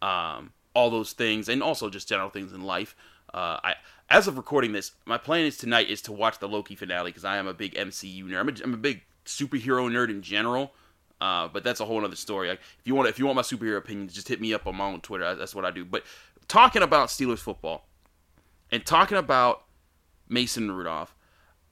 um, 0.02 0.52
all 0.76 0.90
those 0.90 1.14
things, 1.14 1.48
and 1.48 1.64
also 1.64 1.90
just 1.90 2.10
general 2.10 2.30
things 2.30 2.52
in 2.52 2.62
life. 2.62 2.94
Uh, 3.34 3.60
I, 3.64 3.76
as 4.10 4.28
of 4.28 4.38
recording 4.38 4.74
this, 4.74 4.92
my 5.06 5.18
plan 5.18 5.46
is 5.46 5.58
tonight 5.58 5.90
is 5.90 6.02
to 6.04 6.12
watch 6.12 6.40
the 6.40 6.48
Loki 6.48 6.76
finale 6.76 7.12
because 7.12 7.26
I 7.26 7.38
am 7.38 7.48
a 7.48 7.54
big 7.54 7.76
MCU 7.76 8.26
nerd. 8.26 8.40
I'm 8.40 8.50
a, 8.50 8.54
I'm 8.64 8.74
a 8.74 8.78
big 8.78 9.02
superhero 9.26 9.90
nerd 9.90 10.10
in 10.10 10.22
general. 10.22 10.74
Uh, 11.22 11.48
but 11.48 11.64
that's 11.64 11.80
a 11.80 11.86
whole 11.86 12.04
other 12.04 12.16
story. 12.16 12.50
Like, 12.50 12.60
if 12.80 12.88
you 12.88 12.96
want, 12.96 13.08
if 13.08 13.20
you 13.20 13.28
want 13.28 13.36
my 13.36 13.44
superhero 13.44 13.78
opinions, 13.78 14.14
just 14.14 14.28
hit 14.28 14.42
me 14.42 14.56
up 14.56 14.66
on 14.66 14.76
my 14.76 14.86
own 14.86 15.02
Twitter. 15.02 15.36
That's 15.36 15.54
what 15.54 15.66
I 15.66 15.72
do. 15.72 15.86
But 15.86 16.04
talking 16.48 16.82
about 16.82 17.10
Steelers 17.10 17.38
football 17.38 17.88
and 18.72 18.84
talking 18.84 19.20
about 19.20 19.66
Mason 20.28 20.72
Rudolph, 20.72 21.16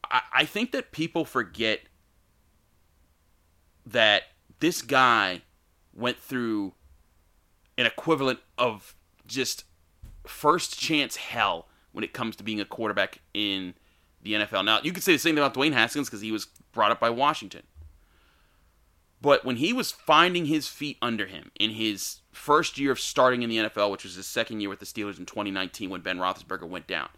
I, 0.04 0.22
I 0.32 0.46
think 0.46 0.72
that 0.74 0.92
people 0.92 1.26
forget 1.26 1.82
that 3.88 4.24
this 4.60 4.84
guy 4.84 5.42
went 5.96 6.20
through 6.20 6.74
an 7.76 7.88
equivalent 7.88 8.40
of 8.58 8.96
just 9.26 9.64
first 10.30 10.80
chance 10.80 11.16
hell 11.16 11.68
when 11.92 12.04
it 12.04 12.14
comes 12.14 12.36
to 12.38 12.44
being 12.44 12.62
a 12.62 12.66
quarterback 12.66 13.20
in 13.34 13.74
the 14.22 14.34
NFL. 14.34 14.66
Now, 14.66 14.80
you 14.84 14.92
could 14.92 15.04
say 15.04 15.14
the 15.14 15.20
same 15.20 15.36
thing 15.36 15.44
about 15.44 15.54
Dwayne 15.54 15.74
Haskins 15.74 16.08
because 16.08 16.22
he 16.22 16.32
was 16.32 16.48
brought 16.72 16.92
up 16.92 17.00
by 17.00 17.10
Washington. 17.10 17.64
But 19.22 19.44
when 19.44 19.58
he 19.58 19.74
was 19.74 19.92
finding 19.92 20.46
his 20.46 20.68
feet 20.68 20.98
under 21.02 21.26
him 21.26 21.52
in 21.60 21.72
his 21.72 22.22
first 22.32 22.78
year 22.78 22.92
of 22.92 23.00
starting 23.00 23.44
in 23.44 23.50
the 23.50 23.58
NFL, 23.58 23.92
which 23.92 24.04
was 24.04 24.16
his 24.16 24.28
second 24.28 24.62
year 24.62 24.70
with 24.70 24.80
the 24.80 24.86
Steelers 24.86 25.20
in 25.20 25.26
2019 25.26 25.90
when 25.90 26.02
Ben 26.02 26.18
Roethlisberger 26.18 26.68
went 26.68 26.88
down, 26.88 27.10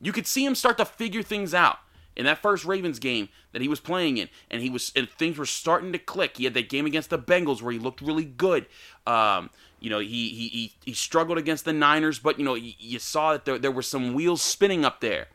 you 0.00 0.12
could 0.12 0.26
see 0.26 0.44
him 0.44 0.54
start 0.54 0.78
to 0.78 0.84
figure 0.84 1.22
things 1.22 1.52
out 1.52 1.78
in 2.16 2.24
that 2.24 2.38
first 2.38 2.64
Ravens 2.64 2.98
game 2.98 3.28
that 3.52 3.60
he 3.60 3.68
was 3.68 3.80
playing 3.80 4.16
in, 4.16 4.28
and 4.50 4.62
he 4.62 4.70
was 4.70 4.92
and 4.94 5.08
things 5.08 5.36
were 5.36 5.46
starting 5.46 5.92
to 5.92 5.98
click. 5.98 6.36
He 6.36 6.44
had 6.44 6.54
that 6.54 6.68
game 6.68 6.86
against 6.86 7.10
the 7.10 7.18
Bengals 7.18 7.60
where 7.60 7.72
he 7.72 7.78
looked 7.78 8.00
really 8.00 8.24
good. 8.24 8.66
Um, 9.06 9.50
you 9.84 9.90
know, 9.90 9.98
he, 9.98 10.30
he 10.30 10.72
he 10.82 10.94
struggled 10.94 11.36
against 11.36 11.66
the 11.66 11.72
Niners, 11.74 12.18
but 12.18 12.38
you 12.38 12.44
know, 12.46 12.54
you 12.54 12.98
saw 12.98 13.32
that 13.32 13.44
there, 13.44 13.58
there 13.58 13.70
were 13.70 13.82
some 13.82 14.14
wheels 14.14 14.40
spinning 14.40 14.82
up 14.82 15.02
there. 15.02 15.26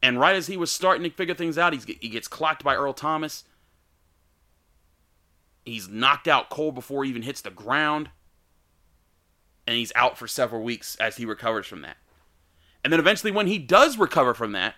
And 0.00 0.20
right 0.20 0.36
as 0.36 0.46
he 0.46 0.56
was 0.56 0.70
starting 0.70 1.02
to 1.02 1.10
figure 1.10 1.34
things 1.34 1.58
out, 1.58 1.72
he's, 1.72 1.84
he 1.84 2.08
gets 2.08 2.28
clocked 2.28 2.62
by 2.62 2.76
Earl 2.76 2.92
Thomas. 2.92 3.42
He's 5.64 5.88
knocked 5.88 6.28
out 6.28 6.48
cold 6.48 6.76
before 6.76 7.02
he 7.02 7.10
even 7.10 7.22
hits 7.22 7.40
the 7.40 7.50
ground. 7.50 8.10
And 9.66 9.76
he's 9.76 9.92
out 9.96 10.16
for 10.16 10.28
several 10.28 10.62
weeks 10.62 10.94
as 11.00 11.16
he 11.16 11.24
recovers 11.24 11.66
from 11.66 11.82
that. 11.82 11.96
And 12.84 12.92
then 12.92 13.00
eventually, 13.00 13.32
when 13.32 13.48
he 13.48 13.58
does 13.58 13.98
recover 13.98 14.32
from 14.32 14.52
that, 14.52 14.76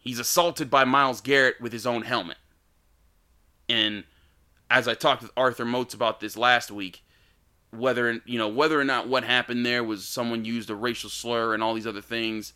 he's 0.00 0.18
assaulted 0.18 0.68
by 0.68 0.84
Myles 0.84 1.22
Garrett 1.22 1.62
with 1.62 1.72
his 1.72 1.86
own 1.86 2.02
helmet. 2.02 2.36
As 4.74 4.88
I 4.88 4.94
talked 4.94 5.22
with 5.22 5.30
Arthur 5.36 5.64
Moats 5.64 5.94
about 5.94 6.18
this 6.18 6.36
last 6.36 6.68
week, 6.68 7.04
whether 7.70 8.20
you 8.24 8.38
know 8.38 8.48
whether 8.48 8.78
or 8.78 8.82
not 8.82 9.06
what 9.06 9.22
happened 9.22 9.64
there 9.64 9.84
was 9.84 10.04
someone 10.04 10.44
used 10.44 10.68
a 10.68 10.74
racial 10.74 11.08
slur 11.08 11.54
and 11.54 11.62
all 11.62 11.74
these 11.74 11.86
other 11.86 12.00
things, 12.00 12.54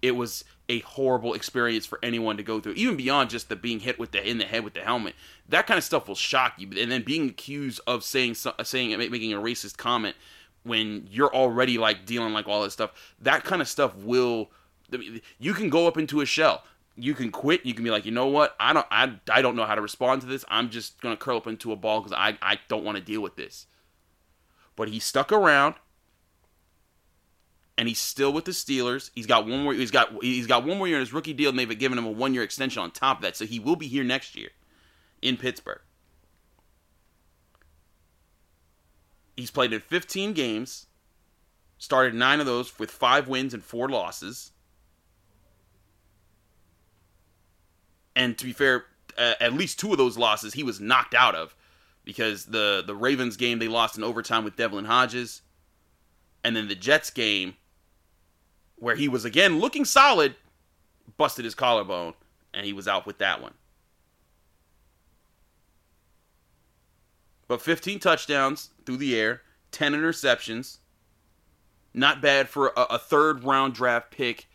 it 0.00 0.12
was 0.12 0.44
a 0.68 0.78
horrible 0.78 1.34
experience 1.34 1.84
for 1.84 1.98
anyone 2.04 2.36
to 2.36 2.44
go 2.44 2.60
through, 2.60 2.74
even 2.74 2.96
beyond 2.96 3.30
just 3.30 3.48
the 3.48 3.56
being 3.56 3.80
hit 3.80 3.98
with 3.98 4.12
the 4.12 4.24
in 4.24 4.38
the 4.38 4.44
head 4.44 4.62
with 4.62 4.74
the 4.74 4.80
helmet. 4.80 5.16
That 5.48 5.66
kind 5.66 5.76
of 5.76 5.82
stuff 5.82 6.06
will 6.06 6.14
shock 6.14 6.52
you, 6.56 6.68
and 6.80 6.88
then 6.88 7.02
being 7.02 7.30
accused 7.30 7.80
of 7.88 8.04
saying 8.04 8.36
saying 8.62 8.96
making 8.96 9.32
a 9.32 9.40
racist 9.40 9.76
comment 9.76 10.14
when 10.62 11.08
you're 11.10 11.34
already 11.34 11.78
like 11.78 12.06
dealing 12.06 12.32
like 12.32 12.46
all 12.46 12.62
this 12.62 12.74
stuff. 12.74 12.92
That 13.20 13.42
kind 13.42 13.60
of 13.60 13.66
stuff 13.66 13.96
will. 13.96 14.52
You 15.40 15.52
can 15.52 15.68
go 15.68 15.88
up 15.88 15.98
into 15.98 16.20
a 16.20 16.26
shell. 16.26 16.62
You 16.96 17.14
can 17.14 17.30
quit. 17.30 17.66
You 17.66 17.74
can 17.74 17.84
be 17.84 17.90
like, 17.90 18.06
you 18.06 18.12
know 18.12 18.28
what? 18.28 18.56
I 18.58 18.72
don't. 18.72 18.86
I, 18.90 19.12
I 19.30 19.42
don't 19.42 19.54
know 19.54 19.64
how 19.64 19.74
to 19.74 19.82
respond 19.82 20.22
to 20.22 20.26
this. 20.26 20.44
I'm 20.48 20.70
just 20.70 21.00
gonna 21.00 21.16
curl 21.16 21.36
up 21.36 21.46
into 21.46 21.72
a 21.72 21.76
ball 21.76 22.00
because 22.00 22.16
I 22.16 22.38
I 22.40 22.58
don't 22.68 22.84
want 22.84 22.96
to 22.96 23.04
deal 23.04 23.20
with 23.20 23.36
this. 23.36 23.66
But 24.76 24.88
he 24.88 24.98
stuck 24.98 25.30
around 25.32 25.74
and 27.78 27.88
he's 27.88 27.98
still 27.98 28.32
with 28.32 28.44
the 28.44 28.52
Steelers. 28.52 29.10
He's 29.14 29.26
got 29.26 29.46
one 29.46 29.62
more. 29.62 29.74
He's 29.74 29.90
got 29.90 30.22
he's 30.22 30.46
got 30.46 30.64
one 30.64 30.78
more 30.78 30.88
year 30.88 30.96
in 30.96 31.00
his 31.00 31.12
rookie 31.12 31.34
deal, 31.34 31.50
and 31.50 31.58
they've 31.58 31.78
given 31.78 31.98
him 31.98 32.06
a 32.06 32.10
one 32.10 32.32
year 32.34 32.42
extension 32.42 32.82
on 32.82 32.90
top 32.90 33.18
of 33.18 33.22
that, 33.22 33.36
so 33.36 33.44
he 33.44 33.58
will 33.58 33.76
be 33.76 33.88
here 33.88 34.04
next 34.04 34.36
year 34.36 34.50
in 35.20 35.36
Pittsburgh. 35.36 35.80
He's 39.36 39.50
played 39.50 39.74
in 39.74 39.80
15 39.80 40.32
games, 40.32 40.86
started 41.76 42.14
nine 42.14 42.40
of 42.40 42.46
those 42.46 42.78
with 42.78 42.90
five 42.90 43.28
wins 43.28 43.52
and 43.52 43.62
four 43.62 43.88
losses. 43.88 44.52
And 48.16 48.36
to 48.38 48.46
be 48.46 48.52
fair, 48.52 48.86
uh, 49.16 49.34
at 49.40 49.52
least 49.52 49.78
two 49.78 49.92
of 49.92 49.98
those 49.98 50.18
losses 50.18 50.54
he 50.54 50.64
was 50.64 50.80
knocked 50.80 51.14
out 51.14 51.36
of 51.36 51.54
because 52.04 52.46
the 52.46 52.82
the 52.84 52.94
Ravens 52.94 53.36
game 53.36 53.58
they 53.58 53.68
lost 53.68 53.96
in 53.96 54.02
overtime 54.02 54.42
with 54.42 54.56
Devlin 54.56 54.86
Hodges, 54.86 55.42
and 56.42 56.56
then 56.56 56.66
the 56.66 56.74
Jets 56.74 57.10
game 57.10 57.54
where 58.76 58.96
he 58.96 59.08
was 59.08 59.24
again 59.24 59.60
looking 59.60 59.84
solid, 59.84 60.34
busted 61.16 61.44
his 61.44 61.54
collarbone, 61.54 62.14
and 62.52 62.64
he 62.64 62.72
was 62.72 62.88
out 62.88 63.06
with 63.06 63.18
that 63.18 63.40
one. 63.40 63.54
But 67.48 67.62
15 67.62 68.00
touchdowns 68.00 68.70
through 68.84 68.96
the 68.96 69.16
air, 69.16 69.42
10 69.70 69.92
interceptions. 69.92 70.78
Not 71.94 72.20
bad 72.20 72.48
for 72.48 72.72
a, 72.76 72.82
a, 72.90 72.98
third 72.98 73.44
round 73.44 73.72
draft 73.72 74.10
pick 74.10 74.46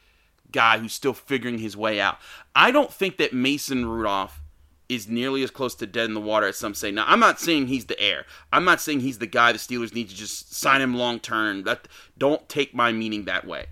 guy 0.51 0.77
who's 0.77 0.93
still 0.93 1.13
figuring 1.13 1.59
his 1.59 1.77
way 1.77 1.99
out. 1.99 2.17
I 2.55 2.71
don't 2.71 2.91
think 2.91 3.17
that 3.17 3.33
Mason 3.33 3.85
Rudolph 3.85 4.41
is 4.89 5.07
nearly 5.07 5.41
as 5.41 5.51
close 5.51 5.73
to 5.75 5.87
dead 5.87 6.05
in 6.05 6.13
the 6.13 6.19
water 6.19 6.47
as 6.47 6.57
some 6.57 6.73
say. 6.73 6.91
Now, 6.91 7.05
I'm 7.07 7.19
not 7.19 7.39
saying 7.39 7.67
he's 7.67 7.85
the 7.85 7.99
heir. 7.99 8.25
I'm 8.51 8.65
not 8.65 8.81
saying 8.81 8.99
he's 8.99 9.19
the 9.19 9.27
guy 9.27 9.53
the 9.53 9.57
Steelers 9.57 9.93
need 9.93 10.09
to 10.09 10.15
just 10.15 10.53
sign 10.53 10.81
him 10.81 10.95
long 10.95 11.19
term. 11.19 11.63
That 11.63 11.87
don't 12.17 12.47
take 12.49 12.75
my 12.75 12.91
meaning 12.91 13.23
that 13.25 13.47
way. 13.47 13.67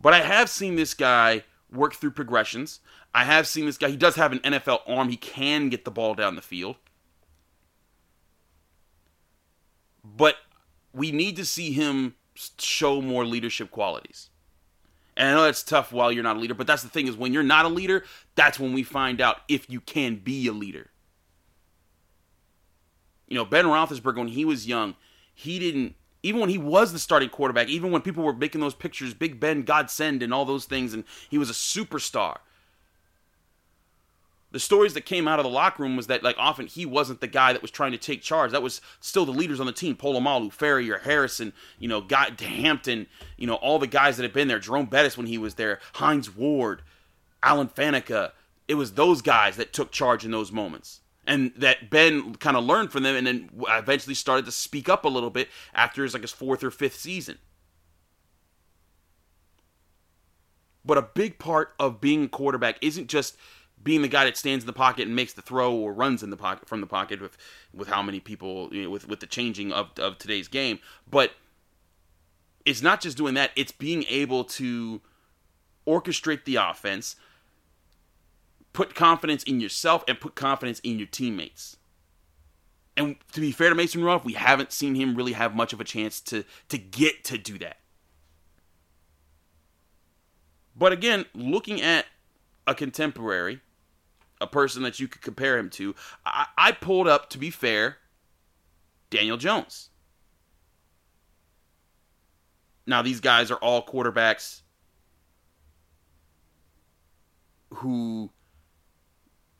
But 0.00 0.14
I 0.14 0.20
have 0.20 0.48
seen 0.48 0.76
this 0.76 0.94
guy 0.94 1.42
work 1.72 1.94
through 1.94 2.12
progressions. 2.12 2.80
I 3.14 3.24
have 3.24 3.46
seen 3.46 3.66
this 3.66 3.78
guy. 3.78 3.88
He 3.88 3.96
does 3.96 4.14
have 4.14 4.32
an 4.32 4.38
NFL 4.40 4.80
arm. 4.86 5.08
He 5.08 5.16
can 5.16 5.68
get 5.68 5.84
the 5.84 5.90
ball 5.90 6.14
down 6.14 6.36
the 6.36 6.42
field. 6.42 6.76
But 10.04 10.36
we 10.92 11.10
need 11.12 11.36
to 11.36 11.44
see 11.44 11.72
him 11.72 12.14
show 12.58 13.00
more 13.00 13.24
leadership 13.24 13.70
qualities. 13.70 14.30
And 15.16 15.28
I 15.28 15.32
know 15.32 15.42
that's 15.42 15.62
tough 15.62 15.92
while 15.92 16.10
you're 16.10 16.22
not 16.22 16.36
a 16.36 16.40
leader, 16.40 16.54
but 16.54 16.66
that's 16.66 16.82
the 16.82 16.88
thing 16.88 17.06
is 17.06 17.16
when 17.16 17.32
you're 17.32 17.42
not 17.42 17.64
a 17.64 17.68
leader, 17.68 18.04
that's 18.34 18.58
when 18.58 18.72
we 18.72 18.82
find 18.82 19.20
out 19.20 19.38
if 19.48 19.68
you 19.68 19.80
can 19.80 20.16
be 20.16 20.46
a 20.46 20.52
leader. 20.52 20.90
You 23.28 23.36
know, 23.36 23.44
Ben 23.44 23.66
Roethlisberger, 23.66 24.18
when 24.18 24.28
he 24.28 24.44
was 24.44 24.66
young, 24.66 24.94
he 25.34 25.58
didn't 25.58 25.96
even 26.22 26.40
when 26.40 26.50
he 26.50 26.58
was 26.58 26.92
the 26.92 26.98
starting 26.98 27.28
quarterback, 27.28 27.68
even 27.68 27.90
when 27.90 28.02
people 28.02 28.22
were 28.22 28.32
making 28.32 28.60
those 28.60 28.74
pictures, 28.74 29.12
Big 29.12 29.40
Ben, 29.40 29.62
Godsend, 29.62 30.22
and 30.22 30.32
all 30.32 30.44
those 30.44 30.66
things, 30.66 30.94
and 30.94 31.04
he 31.28 31.38
was 31.38 31.50
a 31.50 31.54
superstar. 31.54 32.38
The 34.52 34.60
stories 34.60 34.94
that 34.94 35.06
came 35.06 35.26
out 35.26 35.38
of 35.38 35.44
the 35.44 35.50
locker 35.50 35.82
room 35.82 35.96
was 35.96 36.06
that 36.06 36.22
like 36.22 36.36
often 36.38 36.66
he 36.66 36.86
wasn't 36.86 37.20
the 37.20 37.26
guy 37.26 37.52
that 37.52 37.62
was 37.62 37.70
trying 37.70 37.92
to 37.92 37.98
take 37.98 38.22
charge. 38.22 38.52
That 38.52 38.62
was 38.62 38.80
still 39.00 39.24
the 39.24 39.32
leaders 39.32 39.60
on 39.60 39.66
the 39.66 39.72
team: 39.72 39.96
Polamalu, 39.96 40.54
Farrior, 40.54 41.00
Harrison, 41.00 41.52
you 41.78 41.88
know, 41.88 42.00
got 42.00 42.40
Hampton, 42.40 43.06
you 43.36 43.46
know, 43.46 43.54
all 43.54 43.78
the 43.78 43.86
guys 43.86 44.16
that 44.16 44.22
had 44.22 44.32
been 44.32 44.48
there. 44.48 44.58
Jerome 44.58 44.86
Bettis 44.86 45.16
when 45.16 45.26
he 45.26 45.38
was 45.38 45.54
there, 45.54 45.80
Hines 45.94 46.34
Ward, 46.34 46.82
Alan 47.42 47.68
Faneca. 47.68 48.32
It 48.68 48.74
was 48.74 48.92
those 48.92 49.22
guys 49.22 49.56
that 49.56 49.72
took 49.72 49.90
charge 49.90 50.24
in 50.24 50.30
those 50.30 50.52
moments 50.52 51.00
and 51.26 51.52
that 51.56 51.90
Ben 51.90 52.34
kind 52.36 52.56
of 52.56 52.64
learned 52.64 52.90
from 52.90 53.02
them, 53.02 53.16
and 53.16 53.26
then 53.26 53.50
eventually 53.68 54.14
started 54.14 54.44
to 54.46 54.52
speak 54.52 54.88
up 54.88 55.04
a 55.04 55.08
little 55.08 55.30
bit 55.30 55.48
after 55.72 56.02
his 56.02 56.14
like 56.14 56.22
his 56.22 56.32
fourth 56.32 56.64
or 56.64 56.70
fifth 56.70 56.96
season. 56.96 57.38
But 60.84 60.98
a 60.98 61.02
big 61.02 61.38
part 61.38 61.74
of 61.78 62.00
being 62.00 62.24
a 62.24 62.28
quarterback 62.28 62.76
isn't 62.80 63.06
just 63.06 63.36
being 63.82 64.02
the 64.02 64.08
guy 64.08 64.24
that 64.24 64.36
stands 64.36 64.64
in 64.64 64.66
the 64.66 64.72
pocket 64.72 65.06
and 65.06 65.16
makes 65.16 65.32
the 65.32 65.42
throw 65.42 65.74
or 65.74 65.92
runs 65.92 66.22
in 66.22 66.30
the 66.30 66.36
pocket 66.36 66.68
from 66.68 66.80
the 66.80 66.86
pocket 66.86 67.20
with 67.20 67.36
with 67.74 67.88
how 67.88 68.02
many 68.02 68.20
people 68.20 68.68
you 68.72 68.84
know, 68.84 68.90
with 68.90 69.08
with 69.08 69.20
the 69.20 69.26
changing 69.26 69.72
of 69.72 69.90
of 69.98 70.18
today's 70.18 70.48
game, 70.48 70.78
but 71.10 71.32
it's 72.64 72.82
not 72.82 73.00
just 73.00 73.16
doing 73.16 73.34
that. 73.34 73.50
It's 73.56 73.72
being 73.72 74.04
able 74.08 74.44
to 74.44 75.00
orchestrate 75.86 76.44
the 76.44 76.56
offense, 76.56 77.16
put 78.72 78.94
confidence 78.94 79.42
in 79.42 79.60
yourself 79.60 80.04
and 80.06 80.20
put 80.20 80.34
confidence 80.34 80.78
in 80.80 80.98
your 80.98 81.08
teammates. 81.08 81.76
And 82.96 83.16
to 83.32 83.40
be 83.40 83.52
fair 83.52 83.70
to 83.70 83.74
Mason 83.74 84.02
Rudolph, 84.02 84.24
we 84.24 84.34
haven't 84.34 84.70
seen 84.70 84.94
him 84.94 85.16
really 85.16 85.32
have 85.32 85.56
much 85.56 85.72
of 85.72 85.80
a 85.80 85.84
chance 85.84 86.20
to 86.22 86.44
to 86.68 86.78
get 86.78 87.24
to 87.24 87.38
do 87.38 87.58
that. 87.58 87.78
But 90.76 90.92
again, 90.92 91.26
looking 91.34 91.82
at 91.82 92.06
a 92.66 92.74
contemporary, 92.74 93.60
a 94.42 94.46
person 94.46 94.82
that 94.82 95.00
you 95.00 95.08
could 95.08 95.22
compare 95.22 95.56
him 95.58 95.70
to, 95.70 95.94
I, 96.26 96.46
I 96.58 96.72
pulled 96.72 97.08
up, 97.08 97.30
to 97.30 97.38
be 97.38 97.50
fair, 97.50 97.98
Daniel 99.10 99.36
Jones. 99.36 99.90
Now, 102.86 103.02
these 103.02 103.20
guys 103.20 103.50
are 103.50 103.56
all 103.56 103.86
quarterbacks 103.86 104.62
who 107.70 108.30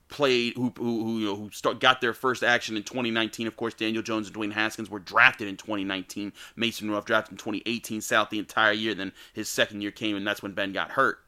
played 0.08 0.54
who 0.56 0.72
who 0.76 1.04
who, 1.04 1.18
you 1.18 1.26
know, 1.26 1.36
who 1.36 1.50
start, 1.50 1.80
got 1.80 2.00
their 2.00 2.12
first 2.12 2.42
action 2.42 2.76
in 2.76 2.82
2019. 2.82 3.46
Of 3.46 3.56
course, 3.56 3.74
Daniel 3.74 4.02
Jones 4.02 4.26
and 4.26 4.36
Dwayne 4.36 4.52
Haskins 4.52 4.90
were 4.90 4.98
drafted 4.98 5.48
in 5.48 5.56
2019. 5.56 6.32
Mason 6.56 6.88
Rudolph 6.88 7.06
drafted 7.06 7.32
in 7.32 7.38
2018, 7.38 8.00
sat 8.00 8.28
the 8.30 8.38
entire 8.38 8.72
year. 8.72 8.94
Then 8.94 9.12
his 9.32 9.48
second 9.48 9.80
year 9.80 9.90
came, 9.90 10.16
and 10.16 10.26
that's 10.26 10.42
when 10.42 10.52
Ben 10.52 10.72
got 10.72 10.90
hurt. 10.90 11.20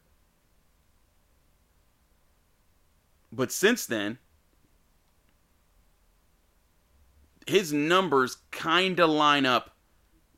But 3.35 3.51
since 3.51 3.87
then, 3.87 4.19
his 7.47 7.73
numbers 7.73 8.39
kind 8.51 9.01
of 9.01 9.11
line 9.11 9.45
up 9.45 9.77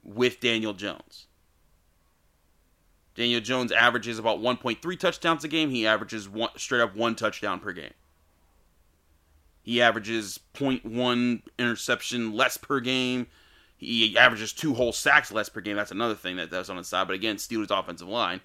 with 0.02 0.40
Daniel 0.40 0.72
Jones. 0.72 1.26
Daniel 3.14 3.40
Jones 3.40 3.72
averages 3.72 4.18
about 4.18 4.40
1.3 4.40 4.98
touchdowns 4.98 5.44
a 5.44 5.48
game. 5.48 5.70
He 5.70 5.86
averages 5.86 6.28
one, 6.28 6.50
straight 6.56 6.80
up 6.80 6.96
one 6.96 7.14
touchdown 7.14 7.60
per 7.60 7.72
game. 7.72 7.94
He 9.62 9.82
averages 9.82 10.40
0.1 10.54 11.42
interception 11.58 12.34
less 12.34 12.56
per 12.56 12.80
game. 12.80 13.26
He 13.76 14.16
averages 14.16 14.52
two 14.52 14.74
whole 14.74 14.92
sacks 14.92 15.32
less 15.32 15.48
per 15.48 15.60
game. 15.60 15.76
That's 15.76 15.90
another 15.90 16.14
thing 16.14 16.36
that 16.36 16.50
that's 16.50 16.70
on 16.70 16.76
the 16.76 16.84
side. 16.84 17.06
But 17.08 17.14
again, 17.14 17.36
Steelers' 17.36 17.76
offensive 17.76 18.08
line. 18.08 18.40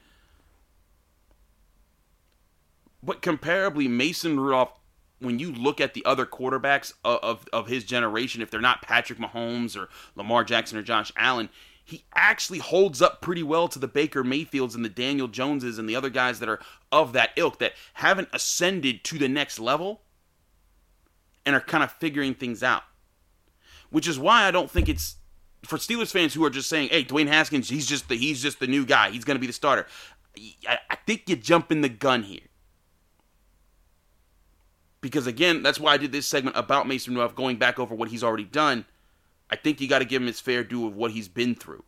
But 3.04 3.22
comparably, 3.22 3.90
Mason 3.90 4.40
Rudolph, 4.40 4.74
when 5.20 5.40
you 5.40 5.52
look 5.52 5.82
at 5.82 5.94
the 5.94 6.06
other 6.06 6.26
quarterbacks 6.26 6.94
of, 7.04 7.20
of, 7.24 7.46
of 7.54 7.68
his 7.68 7.84
generation, 7.84 8.42
if 8.42 8.52
they're 8.52 8.62
not 8.62 8.82
Patrick 8.82 9.20
Mahomes 9.20 9.80
or 9.80 9.90
Lamar 10.16 10.44
Jackson 10.44 10.78
or 10.78 10.84
Josh 10.84 11.12
Allen, 11.16 11.50
he 11.84 12.06
actually 12.14 12.60
holds 12.60 13.02
up 13.02 13.22
pretty 13.22 13.44
well 13.44 13.68
to 13.68 13.80
the 13.80 13.88
Baker 13.88 14.24
Mayfields 14.24 14.76
and 14.76 14.86
the 14.86 14.90
Daniel 14.90 15.28
Joneses 15.28 15.78
and 15.78 15.90
the 15.90 15.96
other 15.96 16.10
guys 16.10 16.40
that 16.40 16.50
are 16.50 16.60
of 16.92 17.14
that 17.14 17.32
ilk 17.36 17.60
that 17.60 17.74
haven't 17.96 18.30
ascended 18.34 19.04
to 19.06 19.18
the 19.18 19.28
next 19.28 19.60
level 19.60 20.02
and 21.46 21.56
are 21.56 21.62
kind 21.62 21.84
of 21.84 21.92
figuring 21.92 22.34
things 22.34 22.62
out. 22.64 22.84
Which 23.90 24.08
is 24.08 24.18
why 24.18 24.44
I 24.44 24.52
don't 24.52 24.72
think 24.72 24.88
it's 24.88 25.18
for 25.66 25.78
Steelers 25.78 26.12
fans 26.12 26.34
who 26.34 26.46
are 26.46 26.50
just 26.50 26.70
saying, 26.70 26.90
"Hey, 26.90 27.04
Dwayne 27.04 27.28
Haskins, 27.28 27.68
he's 27.68 27.88
just 27.88 28.08
the 28.08 28.16
he's 28.16 28.42
just 28.42 28.60
the 28.60 28.68
new 28.68 28.86
guy. 28.86 29.12
He's 29.12 29.26
going 29.26 29.36
to 29.36 29.42
be 29.42 29.48
the 29.48 29.54
starter." 29.54 29.86
I, 30.68 30.78
I 30.90 30.96
think 31.06 31.24
you're 31.28 31.38
jumping 31.38 31.82
the 31.82 31.90
gun 31.90 32.24
here. 32.24 32.40
Because 35.02 35.28
again, 35.28 35.64
that's 35.64 35.80
why 35.80 35.94
I 35.94 35.98
did 35.98 36.12
this 36.12 36.28
segment 36.28 36.56
about 36.56 36.88
Mason 36.88 37.14
Rudolph, 37.14 37.36
going 37.36 37.58
back 37.58 37.80
over 37.80 37.94
what 37.96 38.10
he's 38.10 38.24
already 38.24 38.46
done 38.46 38.86
I 39.54 39.58
think 39.58 39.82
you 39.82 39.90
got 39.90 40.00
to 40.00 40.06
give 40.06 40.22
him 40.22 40.28
his 40.28 40.40
fair 40.40 40.64
due 40.64 40.88
of 40.88 40.96
what 40.96 41.12
he's 41.12 41.28
been 41.28 41.56
through. 41.56 41.84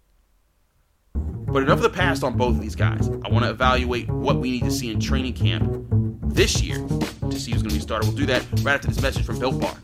But 1.13 1.63
enough 1.63 1.77
of 1.77 1.84
the 1.84 1.89
past 1.89 2.22
on 2.22 2.36
both 2.36 2.55
of 2.55 2.62
these 2.62 2.75
guys. 2.75 3.08
I 3.08 3.29
want 3.29 3.46
to 3.46 3.51
evaluate 3.51 4.10
what 4.10 4.38
we 4.39 4.51
need 4.51 4.65
to 4.65 4.72
see 4.72 4.91
in 4.91 5.00
training 5.00 5.34
camp 5.34 5.88
this 6.24 6.62
year 6.62 6.75
to 6.75 7.39
see 7.39 7.51
who's 7.51 7.62
going 7.62 7.70
to 7.70 7.75
be 7.75 7.79
started. 7.79 8.08
We'll 8.08 8.17
do 8.17 8.25
that 8.25 8.46
right 8.63 8.74
after 8.74 8.88
this 8.88 9.01
message 9.01 9.25
from 9.25 9.39
Built 9.39 9.62
Bar. 9.62 9.77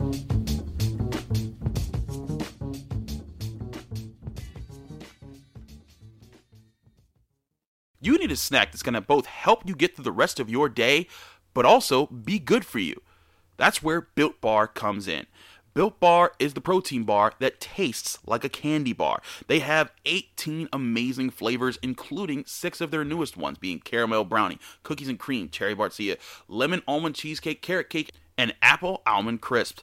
You 8.02 8.18
need 8.18 8.30
a 8.30 8.36
snack 8.36 8.72
that's 8.72 8.82
going 8.82 8.94
to 8.94 9.00
both 9.00 9.24
help 9.24 9.66
you 9.66 9.74
get 9.74 9.96
through 9.96 10.04
the 10.04 10.12
rest 10.12 10.38
of 10.38 10.50
your 10.50 10.68
day, 10.68 11.06
but 11.54 11.64
also 11.64 12.08
be 12.08 12.38
good 12.38 12.66
for 12.66 12.78
you. 12.78 13.00
That's 13.60 13.82
where 13.82 14.00
Built 14.00 14.40
Bar 14.40 14.68
comes 14.68 15.06
in. 15.06 15.26
Built 15.74 16.00
Bar 16.00 16.32
is 16.38 16.54
the 16.54 16.62
protein 16.62 17.04
bar 17.04 17.34
that 17.40 17.60
tastes 17.60 18.18
like 18.24 18.42
a 18.42 18.48
candy 18.48 18.94
bar. 18.94 19.20
They 19.48 19.58
have 19.58 19.92
18 20.06 20.70
amazing 20.72 21.28
flavors, 21.28 21.78
including 21.82 22.44
six 22.46 22.80
of 22.80 22.90
their 22.90 23.04
newest 23.04 23.36
ones, 23.36 23.58
being 23.58 23.78
caramel 23.78 24.24
brownie, 24.24 24.58
cookies 24.82 25.10
and 25.10 25.18
cream, 25.18 25.50
cherry 25.50 25.76
barcia, 25.76 26.16
lemon 26.48 26.80
almond 26.88 27.16
cheesecake, 27.16 27.60
carrot 27.60 27.90
cake, 27.90 28.12
and 28.38 28.54
apple 28.62 29.02
almond 29.06 29.42
crisp. 29.42 29.80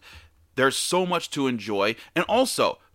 There's 0.56 0.76
so 0.76 1.06
much 1.06 1.30
to 1.30 1.46
enjoy, 1.46 1.96
and 2.16 2.26
also 2.26 2.80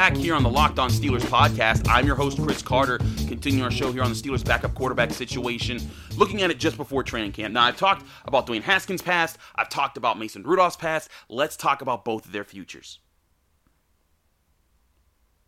back 0.00 0.16
here 0.16 0.34
on 0.34 0.42
the 0.42 0.48
Locked 0.48 0.78
On 0.78 0.88
Steelers 0.88 1.20
podcast. 1.20 1.86
I'm 1.86 2.06
your 2.06 2.16
host, 2.16 2.38
Chris 2.42 2.62
Carter, 2.62 2.96
continuing 3.28 3.62
our 3.62 3.70
show 3.70 3.92
here 3.92 4.02
on 4.02 4.08
the 4.08 4.16
Steelers 4.16 4.42
backup 4.42 4.74
quarterback 4.74 5.10
situation, 5.10 5.78
looking 6.16 6.40
at 6.40 6.50
it 6.50 6.58
just 6.58 6.78
before 6.78 7.02
training 7.02 7.32
camp. 7.32 7.52
Now, 7.52 7.64
I've 7.64 7.76
talked 7.76 8.06
about 8.24 8.46
Dwayne 8.46 8.62
Haskins' 8.62 9.02
past, 9.02 9.36
I've 9.56 9.68
talked 9.68 9.98
about 9.98 10.18
Mason 10.18 10.42
Rudolph's 10.42 10.76
past. 10.76 11.10
Let's 11.28 11.54
talk 11.54 11.82
about 11.82 12.06
both 12.06 12.24
of 12.24 12.32
their 12.32 12.44
futures. 12.44 12.98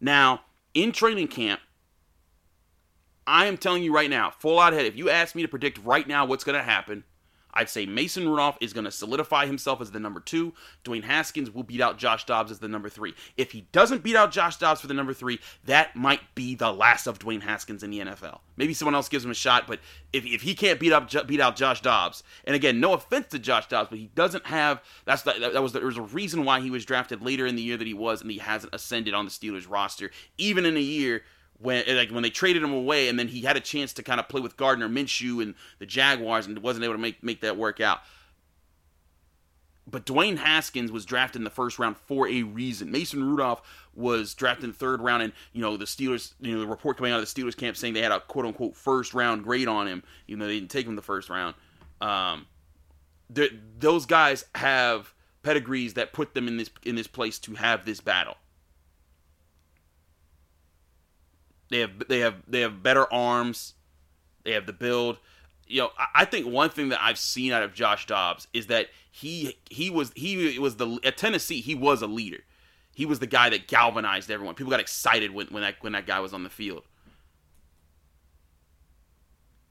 Now, 0.02 0.42
in 0.74 0.92
training 0.92 1.28
camp, 1.28 1.62
I 3.26 3.46
am 3.46 3.56
telling 3.56 3.82
you 3.82 3.94
right 3.94 4.10
now, 4.10 4.32
full 4.38 4.60
out 4.60 4.74
ahead, 4.74 4.84
if 4.84 4.98
you 4.98 5.08
ask 5.08 5.34
me 5.34 5.40
to 5.40 5.48
predict 5.48 5.82
right 5.82 6.06
now 6.06 6.26
what's 6.26 6.44
going 6.44 6.58
to 6.58 6.62
happen, 6.62 7.04
I'd 7.54 7.68
say 7.68 7.86
Mason 7.86 8.28
Rudolph 8.28 8.56
is 8.60 8.72
going 8.72 8.84
to 8.84 8.90
solidify 8.90 9.46
himself 9.46 9.80
as 9.80 9.90
the 9.90 10.00
number 10.00 10.20
two. 10.20 10.52
Dwayne 10.84 11.04
Haskins 11.04 11.50
will 11.50 11.62
beat 11.62 11.80
out 11.80 11.98
Josh 11.98 12.24
Dobbs 12.24 12.50
as 12.50 12.58
the 12.58 12.68
number 12.68 12.88
three. 12.88 13.14
If 13.36 13.52
he 13.52 13.66
doesn't 13.72 14.02
beat 14.02 14.16
out 14.16 14.32
Josh 14.32 14.56
Dobbs 14.56 14.80
for 14.80 14.86
the 14.86 14.94
number 14.94 15.12
three, 15.12 15.38
that 15.66 15.94
might 15.94 16.20
be 16.34 16.54
the 16.54 16.72
last 16.72 17.06
of 17.06 17.18
Dwayne 17.18 17.42
Haskins 17.42 17.82
in 17.82 17.90
the 17.90 18.00
NFL. 18.00 18.40
Maybe 18.56 18.74
someone 18.74 18.94
else 18.94 19.08
gives 19.08 19.24
him 19.24 19.30
a 19.30 19.34
shot, 19.34 19.66
but 19.66 19.80
if, 20.12 20.24
if 20.24 20.42
he 20.42 20.54
can't 20.54 20.80
beat 20.80 20.92
up 20.92 21.10
beat 21.26 21.40
out 21.40 21.56
Josh 21.56 21.80
Dobbs, 21.80 22.22
and 22.44 22.54
again, 22.54 22.80
no 22.80 22.94
offense 22.94 23.28
to 23.28 23.38
Josh 23.38 23.68
Dobbs, 23.68 23.90
but 23.90 23.98
he 23.98 24.10
doesn't 24.14 24.46
have 24.46 24.82
that's 25.04 25.22
the, 25.22 25.34
that 25.52 25.62
was 25.62 25.72
the, 25.72 25.80
there 25.80 25.86
was 25.86 25.98
a 25.98 26.02
reason 26.02 26.44
why 26.44 26.60
he 26.60 26.70
was 26.70 26.84
drafted 26.84 27.22
later 27.22 27.46
in 27.46 27.56
the 27.56 27.62
year 27.62 27.76
that 27.76 27.86
he 27.86 27.94
was, 27.94 28.22
and 28.22 28.30
he 28.30 28.38
hasn't 28.38 28.74
ascended 28.74 29.14
on 29.14 29.24
the 29.24 29.30
Steelers 29.30 29.68
roster, 29.68 30.10
even 30.38 30.64
in 30.64 30.76
a 30.76 30.80
year 30.80 31.22
when 31.62 31.85
like 31.88 32.11
when 32.11 32.22
they 32.22 32.31
traded 32.31 32.62
him 32.62 32.72
away, 32.72 33.09
and 33.09 33.18
then 33.18 33.29
he 33.29 33.42
had 33.42 33.57
a 33.57 33.61
chance 33.61 33.92
to 33.94 34.03
kind 34.03 34.20
of 34.20 34.29
play 34.29 34.40
with 34.40 34.57
Gardner 34.57 34.88
Minshew 34.88 35.42
and 35.42 35.55
the 35.79 35.87
Jaguars, 35.87 36.46
and 36.46 36.59
wasn't 36.59 36.85
able 36.85 36.94
to 36.94 37.01
make 37.01 37.22
make 37.22 37.40
that 37.40 37.57
work 37.57 37.81
out. 37.81 38.01
But 39.87 40.07
Dwayne 40.07 40.38
Haskins 40.38 40.92
was 40.92 41.05
drafted 41.05 41.40
in 41.40 41.44
the 41.44 41.51
first 41.51 41.79
round 41.79 41.96
for 41.96 42.29
a 42.29 42.42
reason. 42.44 42.90
Mason 42.90 43.22
Rudolph 43.22 43.62
was 43.94 44.33
drafted 44.35 44.64
in 44.64 44.70
the 44.70 44.77
third 44.77 45.01
round, 45.01 45.22
and 45.22 45.33
you 45.53 45.61
know 45.61 45.77
the 45.77 45.85
Steelers, 45.85 46.35
you 46.40 46.55
know 46.55 46.61
the 46.61 46.66
report 46.66 46.96
coming 46.96 47.12
out 47.12 47.20
of 47.20 47.35
the 47.35 47.42
Steelers 47.42 47.57
camp 47.57 47.77
saying 47.77 47.94
they 47.94 48.03
had 48.03 48.12
a 48.12 48.20
quote 48.20 48.46
unquote 48.46 48.77
first 48.77 49.14
round 49.14 49.44
grade 49.44 49.68
on 49.68 49.87
him, 49.87 50.03
even 50.29 50.40
though 50.40 50.46
they 50.46 50.59
didn't 50.59 50.70
take 50.70 50.87
him 50.87 50.96
the 50.96 51.03
first 51.03 51.29
round. 51.29 51.55
Um, 52.01 52.46
those 53.79 54.07
guys 54.07 54.44
have 54.55 55.14
pedigrees 55.42 55.94
that 55.94 56.12
put 56.12 56.35
them 56.35 56.48
in 56.48 56.57
this 56.57 56.70
in 56.85 56.94
this 56.94 57.07
place 57.07 57.38
to 57.40 57.55
have 57.55 57.85
this 57.85 58.01
battle. 58.01 58.37
They 61.72 61.80
have 61.80 62.06
they 62.06 62.18
have 62.18 62.35
they 62.46 62.61
have 62.61 62.82
better 62.82 63.11
arms. 63.11 63.72
They 64.44 64.52
have 64.52 64.66
the 64.66 64.74
build. 64.74 65.18
You 65.66 65.80
know, 65.80 65.90
I, 66.14 66.26
think 66.26 66.46
one 66.46 66.68
thing 66.68 66.90
that 66.90 67.02
I've 67.02 67.16
seen 67.16 67.50
out 67.50 67.62
of 67.62 67.72
Josh 67.72 68.04
Dobbs 68.04 68.46
is 68.52 68.66
that 68.66 68.88
he 69.11 69.56
he 69.70 69.88
was 69.88 70.12
he 70.14 70.58
was 70.58 70.76
the 70.76 70.98
at 71.02 71.16
Tennessee 71.16 71.62
he 71.62 71.74
was 71.74 72.02
a 72.02 72.06
leader. 72.06 72.40
He 72.94 73.06
was 73.06 73.20
the 73.20 73.26
guy 73.26 73.48
that 73.48 73.68
galvanized 73.68 74.30
everyone. 74.30 74.54
People 74.54 74.70
got 74.70 74.80
excited 74.80 75.32
when, 75.32 75.46
when 75.46 75.62
that 75.62 75.76
when 75.80 75.94
that 75.94 76.06
guy 76.06 76.20
was 76.20 76.35
on 76.35 76.44
the 76.44 76.50
field. 76.50 76.82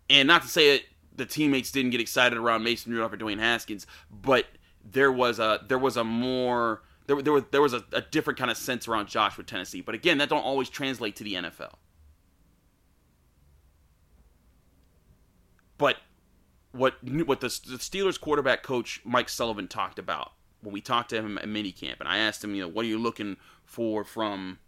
And 0.09 0.27
not 0.27 0.41
to 0.41 0.47
say 0.47 0.77
that 0.77 0.81
the 1.15 1.27
teammates 1.27 1.71
didn't 1.71 1.91
get 1.91 2.01
excited 2.01 2.35
around 2.35 2.63
Mason 2.63 2.91
Rudolph 2.91 3.13
or 3.13 3.17
Dwayne 3.17 3.37
Haskins, 3.37 3.85
but 4.09 4.47
there 4.83 5.11
was 5.11 5.37
a 5.37 5.59
there 5.67 5.77
was 5.77 5.97
a 5.97 6.03
more 6.03 6.81
there, 7.05 7.21
there 7.21 7.33
was 7.33 7.43
there 7.51 7.61
was 7.61 7.73
a, 7.73 7.83
a 7.93 8.01
different 8.01 8.39
kind 8.39 8.49
of 8.49 8.57
sense 8.57 8.87
around 8.87 9.07
Josh 9.07 9.37
with 9.37 9.45
Tennessee. 9.45 9.81
But 9.81 9.93
again, 9.93 10.17
that 10.17 10.29
don't 10.29 10.43
always 10.43 10.69
translate 10.69 11.15
to 11.17 11.23
the 11.23 11.35
NFL. 11.35 11.73
But 15.81 15.97
what 16.73 16.93
what 17.01 17.39
the, 17.39 17.47
the 17.47 17.79
Steelers 17.79 18.21
quarterback 18.21 18.61
coach 18.61 19.01
Mike 19.03 19.29
Sullivan 19.29 19.67
talked 19.67 19.97
about 19.97 20.33
when 20.61 20.73
we 20.73 20.79
talked 20.79 21.09
to 21.09 21.15
him 21.15 21.39
at 21.39 21.45
minicamp, 21.45 21.99
and 21.99 22.07
I 22.07 22.19
asked 22.19 22.43
him, 22.43 22.53
you 22.53 22.61
know, 22.61 22.67
what 22.67 22.85
are 22.85 22.87
you 22.87 22.99
looking 22.99 23.37
for 23.65 24.03
from, 24.03 24.59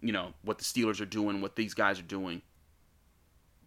you 0.00 0.10
know, 0.10 0.34
what 0.42 0.58
the 0.58 0.64
Steelers 0.64 1.00
are 1.00 1.06
doing, 1.06 1.40
what 1.40 1.54
these 1.54 1.72
guys 1.72 2.00
are 2.00 2.02
doing, 2.02 2.42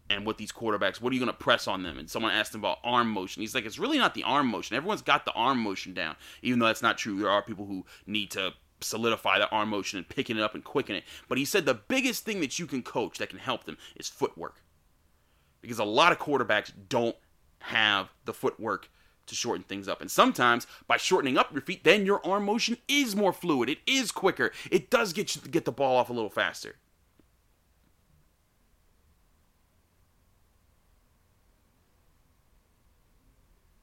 and 0.09 0.25
what 0.25 0.37
these 0.37 0.51
quarterbacks, 0.51 0.99
what 0.99 1.11
are 1.11 1.13
you 1.13 1.21
going 1.21 1.31
to 1.31 1.37
press 1.37 1.69
on 1.69 1.83
them? 1.83 1.97
And 1.97 2.09
someone 2.09 2.33
asked 2.33 2.53
him 2.53 2.59
about 2.59 2.79
arm 2.83 3.09
motion. 3.11 3.39
He's 3.39 3.55
like, 3.55 3.65
it's 3.65 3.79
really 3.79 3.97
not 3.97 4.13
the 4.13 4.23
arm 4.23 4.47
motion. 4.47 4.75
Everyone's 4.75 5.01
got 5.01 5.23
the 5.23 5.31
arm 5.31 5.59
motion 5.59 5.93
down, 5.93 6.17
even 6.41 6.59
though 6.59 6.65
that's 6.65 6.81
not 6.81 6.97
true. 6.97 7.17
There 7.17 7.29
are 7.29 7.41
people 7.41 7.65
who 7.65 7.85
need 8.05 8.29
to 8.31 8.51
solidify 8.81 9.39
the 9.39 9.49
arm 9.51 9.69
motion 9.69 9.99
and 9.99 10.09
picking 10.09 10.35
it 10.35 10.43
up 10.43 10.53
and 10.53 10.65
quicken 10.65 10.97
it. 10.97 11.05
But 11.29 11.37
he 11.37 11.45
said 11.45 11.65
the 11.65 11.75
biggest 11.75 12.25
thing 12.25 12.41
that 12.41 12.59
you 12.59 12.67
can 12.67 12.83
coach 12.83 13.19
that 13.19 13.29
can 13.29 13.39
help 13.39 13.63
them 13.63 13.77
is 13.95 14.09
footwork 14.09 14.61
because 15.61 15.79
a 15.79 15.83
lot 15.83 16.11
of 16.11 16.19
quarterbacks 16.19 16.71
don't 16.89 17.15
have 17.59 18.09
the 18.25 18.33
footwork 18.33 18.89
to 19.27 19.35
shorten 19.35 19.63
things 19.63 19.87
up. 19.87 20.01
And 20.01 20.09
sometimes 20.09 20.67
by 20.87 20.97
shortening 20.97 21.37
up 21.37 21.51
your 21.51 21.61
feet, 21.61 21.83
then 21.83 22.05
your 22.05 22.25
arm 22.25 22.45
motion 22.45 22.77
is 22.87 23.15
more 23.15 23.33
fluid. 23.33 23.69
It 23.69 23.79
is 23.85 24.11
quicker. 24.11 24.51
It 24.71 24.89
does 24.89 25.13
get 25.13 25.35
you 25.35 25.41
to 25.41 25.49
get 25.49 25.65
the 25.65 25.71
ball 25.71 25.97
off 25.97 26.09
a 26.09 26.13
little 26.13 26.29
faster. 26.29 26.75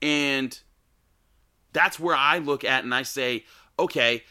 And 0.00 0.58
that's 1.72 1.98
where 1.98 2.14
I 2.14 2.38
look 2.38 2.62
at 2.62 2.84
and 2.84 2.94
I 2.94 3.02
say, 3.02 3.44
okay, 3.78 4.22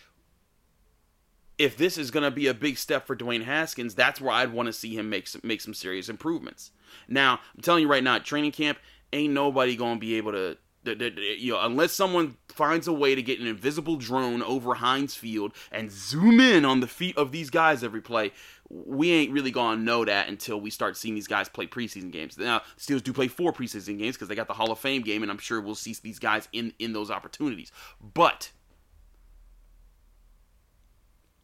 if 1.57 1.77
this 1.77 1.97
is 1.97 2.11
going 2.11 2.23
to 2.23 2.31
be 2.31 2.47
a 2.47 2.53
big 2.53 2.77
step 2.77 3.07
for 3.07 3.15
Dwayne 3.15 3.43
Haskins, 3.43 3.95
that's 3.95 4.21
where 4.21 4.31
I'd 4.31 4.53
want 4.53 4.67
to 4.67 4.73
see 4.73 4.95
him 4.95 5.09
make 5.09 5.27
some, 5.27 5.41
make 5.43 5.61
some 5.61 5.73
serious 5.73 6.09
improvements. 6.09 6.71
Now, 7.07 7.39
I'm 7.55 7.61
telling 7.61 7.81
you 7.83 7.87
right 7.87 8.03
now, 8.03 8.19
training 8.19 8.51
camp 8.51 8.77
ain't 9.11 9.33
nobody 9.33 9.75
to 9.77 9.95
be 9.97 10.15
able 10.15 10.31
to 10.31 10.57
you 10.85 11.53
know, 11.53 11.61
unless 11.61 11.93
someone 11.93 12.35
finds 12.49 12.87
a 12.87 12.93
way 12.93 13.15
to 13.15 13.21
get 13.21 13.39
an 13.39 13.47
invisible 13.47 13.95
drone 13.95 14.43
over 14.43 14.75
Heinz 14.75 15.15
Field 15.15 15.53
and 15.71 15.91
zoom 15.91 16.39
in 16.39 16.65
on 16.65 16.81
the 16.81 16.87
feet 16.87 17.17
of 17.17 17.31
these 17.31 17.49
guys 17.49 17.83
every 17.83 18.01
play, 18.01 18.31
we 18.69 19.11
ain't 19.11 19.31
really 19.31 19.51
gonna 19.51 19.81
know 19.81 20.03
that 20.05 20.27
until 20.27 20.59
we 20.59 20.69
start 20.69 20.97
seeing 20.97 21.15
these 21.15 21.27
guys 21.27 21.47
play 21.47 21.67
preseason 21.67 22.11
games. 22.11 22.37
Now, 22.37 22.61
Steelers 22.77 23.03
do 23.03 23.13
play 23.13 23.27
four 23.27 23.53
preseason 23.53 23.97
games 23.97 24.15
because 24.15 24.27
they 24.27 24.35
got 24.35 24.47
the 24.47 24.53
Hall 24.53 24.71
of 24.71 24.79
Fame 24.79 25.03
game, 25.03 25.21
and 25.21 25.31
I'm 25.31 25.37
sure 25.37 25.61
we'll 25.61 25.75
see 25.75 25.95
these 26.01 26.19
guys 26.19 26.47
in 26.51 26.73
in 26.79 26.93
those 26.93 27.09
opportunities. 27.09 27.71
But 28.01 28.51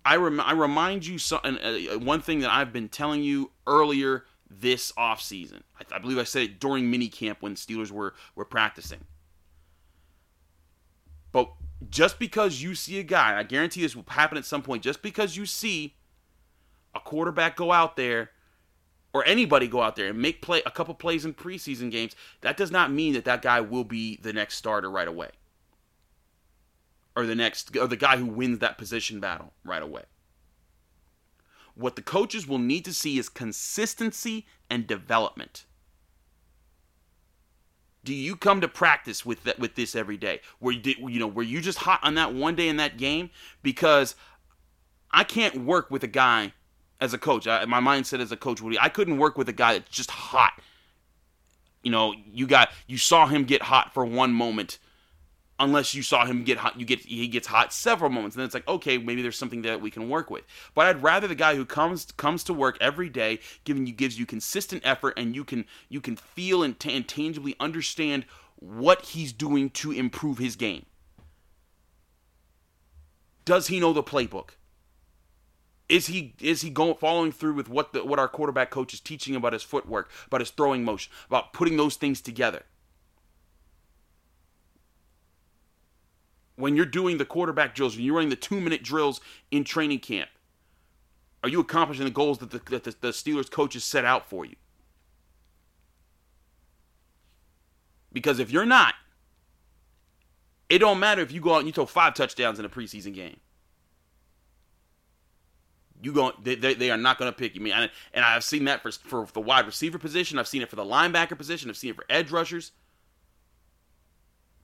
I, 0.06 0.16
rem- 0.16 0.40
I 0.40 0.54
remind 0.54 1.06
you 1.06 1.18
so- 1.18 1.38
uh, 1.38 2.00
one 2.00 2.22
thing 2.22 2.40
that 2.40 2.52
I've 2.52 2.74
been 2.74 2.90
telling 2.90 3.22
you 3.22 3.52
earlier 3.68 4.26
this 4.50 4.92
offseason. 4.94 5.62
I, 5.80 5.96
I 5.96 6.00
believe 6.00 6.18
I 6.18 6.24
said 6.24 6.44
it 6.44 6.60
during 6.60 6.92
minicamp 6.92 7.38
when 7.40 7.56
Steelers 7.56 7.92
were, 7.92 8.14
were 8.36 8.46
practicing. 8.46 9.00
But 11.32 11.52
just 11.90 12.20
because 12.20 12.62
you 12.62 12.76
see 12.76 13.00
a 13.00 13.04
guy, 13.04 13.38
I 13.38 13.44
guarantee 13.44 13.82
this 13.82 13.96
will 13.96 14.06
happen 14.08 14.38
at 14.38 14.46
some 14.46 14.62
point, 14.62 14.84
just 14.84 15.02
because 15.02 15.38
you 15.38 15.46
see 15.46 15.96
a 16.96 17.00
quarterback 17.00 17.56
go 17.56 17.72
out 17.72 17.96
there 17.96 18.32
or 19.14 19.24
anybody 19.26 19.68
go 19.68 19.82
out 19.82 19.96
there 19.96 20.08
and 20.08 20.20
make 20.20 20.42
play 20.42 20.62
a 20.66 20.72
couple 20.72 20.94
plays 20.94 21.26
in 21.26 21.34
preseason 21.34 21.92
games, 21.92 22.16
that 22.42 22.58
does 22.58 22.72
not 22.72 22.92
mean 22.92 23.14
that 23.14 23.26
that 23.26 23.42
guy 23.42 23.62
will 23.62 23.84
be 23.84 24.18
the 24.22 24.34
next 24.34 24.56
starter 24.56 24.90
right 24.90 25.08
away 25.08 25.30
or 27.16 27.26
the 27.26 27.36
next 27.36 27.76
or 27.76 27.88
the 27.88 27.98
guy 27.98 28.18
who 28.18 28.26
wins 28.26 28.60
that 28.60 28.78
position 28.78 29.20
battle 29.20 29.54
right 29.64 29.84
away. 29.84 30.04
What 31.80 31.96
the 31.96 32.02
coaches 32.02 32.46
will 32.46 32.60
need 32.60 32.84
to 32.86 32.94
see 32.94 33.18
is 33.18 33.30
consistency 33.30 34.46
and 34.70 34.86
development. 34.86 35.66
Do 38.04 38.14
you 38.14 38.36
come 38.36 38.60
to 38.60 38.68
practice 38.68 39.26
with 39.26 39.46
that 39.46 39.60
with 39.60 39.76
this 39.76 39.96
every 39.96 40.18
day? 40.18 40.42
Where 40.60 40.74
you 40.74 40.82
did, 40.82 40.98
you 40.98 41.20
know, 41.22 41.28
were 41.28 41.44
you 41.44 41.62
just 41.62 41.78
hot 41.78 42.02
on 42.04 42.16
that 42.16 42.34
one 42.34 42.56
day 42.56 42.68
in 42.68 42.76
that 42.78 42.98
game? 42.98 43.30
Because 43.64 44.16
I 45.12 45.24
can't 45.24 45.64
work 45.64 45.90
with 45.90 46.04
a 46.04 46.08
guy 46.08 46.52
as 47.00 47.14
a 47.14 47.18
coach. 47.18 47.48
I, 47.48 47.64
my 47.64 47.80
mindset 47.80 48.20
as 48.20 48.34
a 48.34 48.38
coach, 48.38 48.62
would 48.62 48.72
be 48.72 48.80
I 48.80 48.90
couldn't 48.90 49.18
work 49.18 49.38
with 49.38 49.48
a 49.48 49.54
guy 49.54 49.74
that's 49.74 49.90
just 49.90 50.12
hot. 50.12 50.62
You 51.82 51.92
know, 51.92 52.14
you 52.30 52.46
got 52.46 52.72
you 52.88 52.98
saw 52.98 53.26
him 53.26 53.46
get 53.46 53.62
hot 53.62 53.94
for 53.94 54.04
one 54.04 54.34
moment 54.34 54.80
unless 55.60 55.94
you 55.94 56.02
saw 56.02 56.26
him 56.26 56.44
get 56.44 56.58
hot 56.58 56.80
you 56.80 56.86
get 56.86 57.00
he 57.00 57.28
gets 57.28 57.48
hot 57.48 57.74
several 57.74 58.10
moments 58.10 58.36
and 58.36 58.42
then 58.42 58.46
it's 58.46 58.54
like 58.54 58.68
okay 58.68 58.98
maybe 58.98 59.22
there's 59.22 59.38
something 59.38 59.62
that 59.64 59.82
we 59.82 59.92
can 59.92 60.10
work 60.10 60.30
with. 60.30 60.44
But 60.74 60.88
i'd 60.88 61.04
rather 61.04 61.28
the 61.28 61.36
guy 61.36 61.56
who 61.56 61.66
comes 61.66 62.06
comes 62.18 62.44
to 62.46 62.54
work 62.54 62.78
every 62.80 63.10
day 63.10 63.40
giving 63.64 63.86
you 63.86 63.94
gives 63.94 64.18
you 64.20 64.26
consistent 64.26 64.82
effort 64.86 65.14
and 65.18 65.36
you 65.36 65.44
can 65.44 65.66
you 65.90 66.02
can 66.02 66.16
feel 66.16 66.64
and, 66.64 66.80
t- 66.80 66.96
and 66.96 67.08
tangibly 67.08 67.56
understand 67.60 68.26
what 68.56 69.02
he's 69.02 69.32
doing 69.32 69.70
to 69.70 69.92
improve 69.92 70.38
his 70.38 70.56
game. 70.56 70.86
Does 73.46 73.68
he 73.68 73.80
know 73.80 73.94
the 73.94 74.04
playbook? 74.04 74.52
Is 75.88 76.08
he 76.08 76.36
is 76.40 76.62
he 76.62 76.70
going 76.70 76.96
following 76.96 77.32
through 77.32 77.54
with 77.54 77.68
what 77.68 77.94
the 77.94 78.06
what 78.06 78.20
our 78.20 78.28
quarterback 78.28 78.70
coach 78.70 78.94
is 78.94 79.00
teaching 79.00 79.36
about 79.36 79.54
his 79.54 79.64
footwork 79.64 80.12
about 80.28 80.42
his 80.42 80.52
throwing 80.52 80.84
motion 80.84 81.12
about 81.28 81.52
putting 81.52 81.78
those 81.78 81.96
things 81.96 82.22
together 82.22 82.64
when 86.60 86.76
you're 86.76 86.86
doing 86.86 87.18
the 87.18 87.26
quarterback 87.26 87.74
drills, 87.74 87.96
when 87.96 88.06
you're 88.06 88.16
running 88.16 88.30
the 88.30 88.36
two 88.36 88.60
minute 88.60 88.84
drills 88.84 89.22
in 89.50 89.64
training 89.64 90.00
camp, 90.00 90.30
are 91.44 91.50
you 91.50 91.62
accomplishing 91.62 92.04
the 92.06 92.12
goals 92.12 92.40
that 92.40 92.52
the, 92.52 92.60
that 92.70 92.84
the, 92.84 92.96
the 93.00 93.10
Steelers 93.10 93.50
coaches 93.50 93.84
set 93.84 94.04
out 94.04 94.30
for 94.30 94.46
you? 94.46 94.56
Because 98.12 98.40
if 98.40 98.52
you're 98.52 98.66
not, 98.66 98.96
it 100.68 100.80
don't 100.80 101.00
matter 101.00 101.22
if 101.22 101.32
you 101.32 101.40
go 101.40 101.54
out 101.54 101.60
and 101.60 101.68
you 101.68 101.74
throw 101.74 101.86
five 101.86 102.14
touchdowns 102.14 102.60
in 102.60 102.66
a 102.66 102.70
preseason 102.70 103.14
game. 103.14 103.40
You 106.02 106.14
go, 106.14 106.32
they, 106.42 106.92
are 106.92 106.98
not 106.98 107.18
going 107.18 107.32
to 107.32 107.38
pick 107.38 107.56
you. 107.56 107.62
I 107.62 107.64
mean, 107.64 107.90
and 108.14 108.24
I've 108.24 108.44
seen 108.44 108.66
that 108.66 108.82
for 108.82 108.92
for 108.92 109.28
the 109.34 109.42
wide 109.42 109.66
receiver 109.66 109.98
position. 109.98 110.40
I've 110.40 110.48
seen 110.48 110.62
it 110.62 110.70
for 110.70 110.78
the 110.78 110.84
linebacker 110.86 111.38
position. 111.38 111.70
I've 111.70 111.76
seen 111.76 111.90
it 111.90 111.98
for 111.98 112.06
edge 112.10 112.32
rushers. 112.32 112.72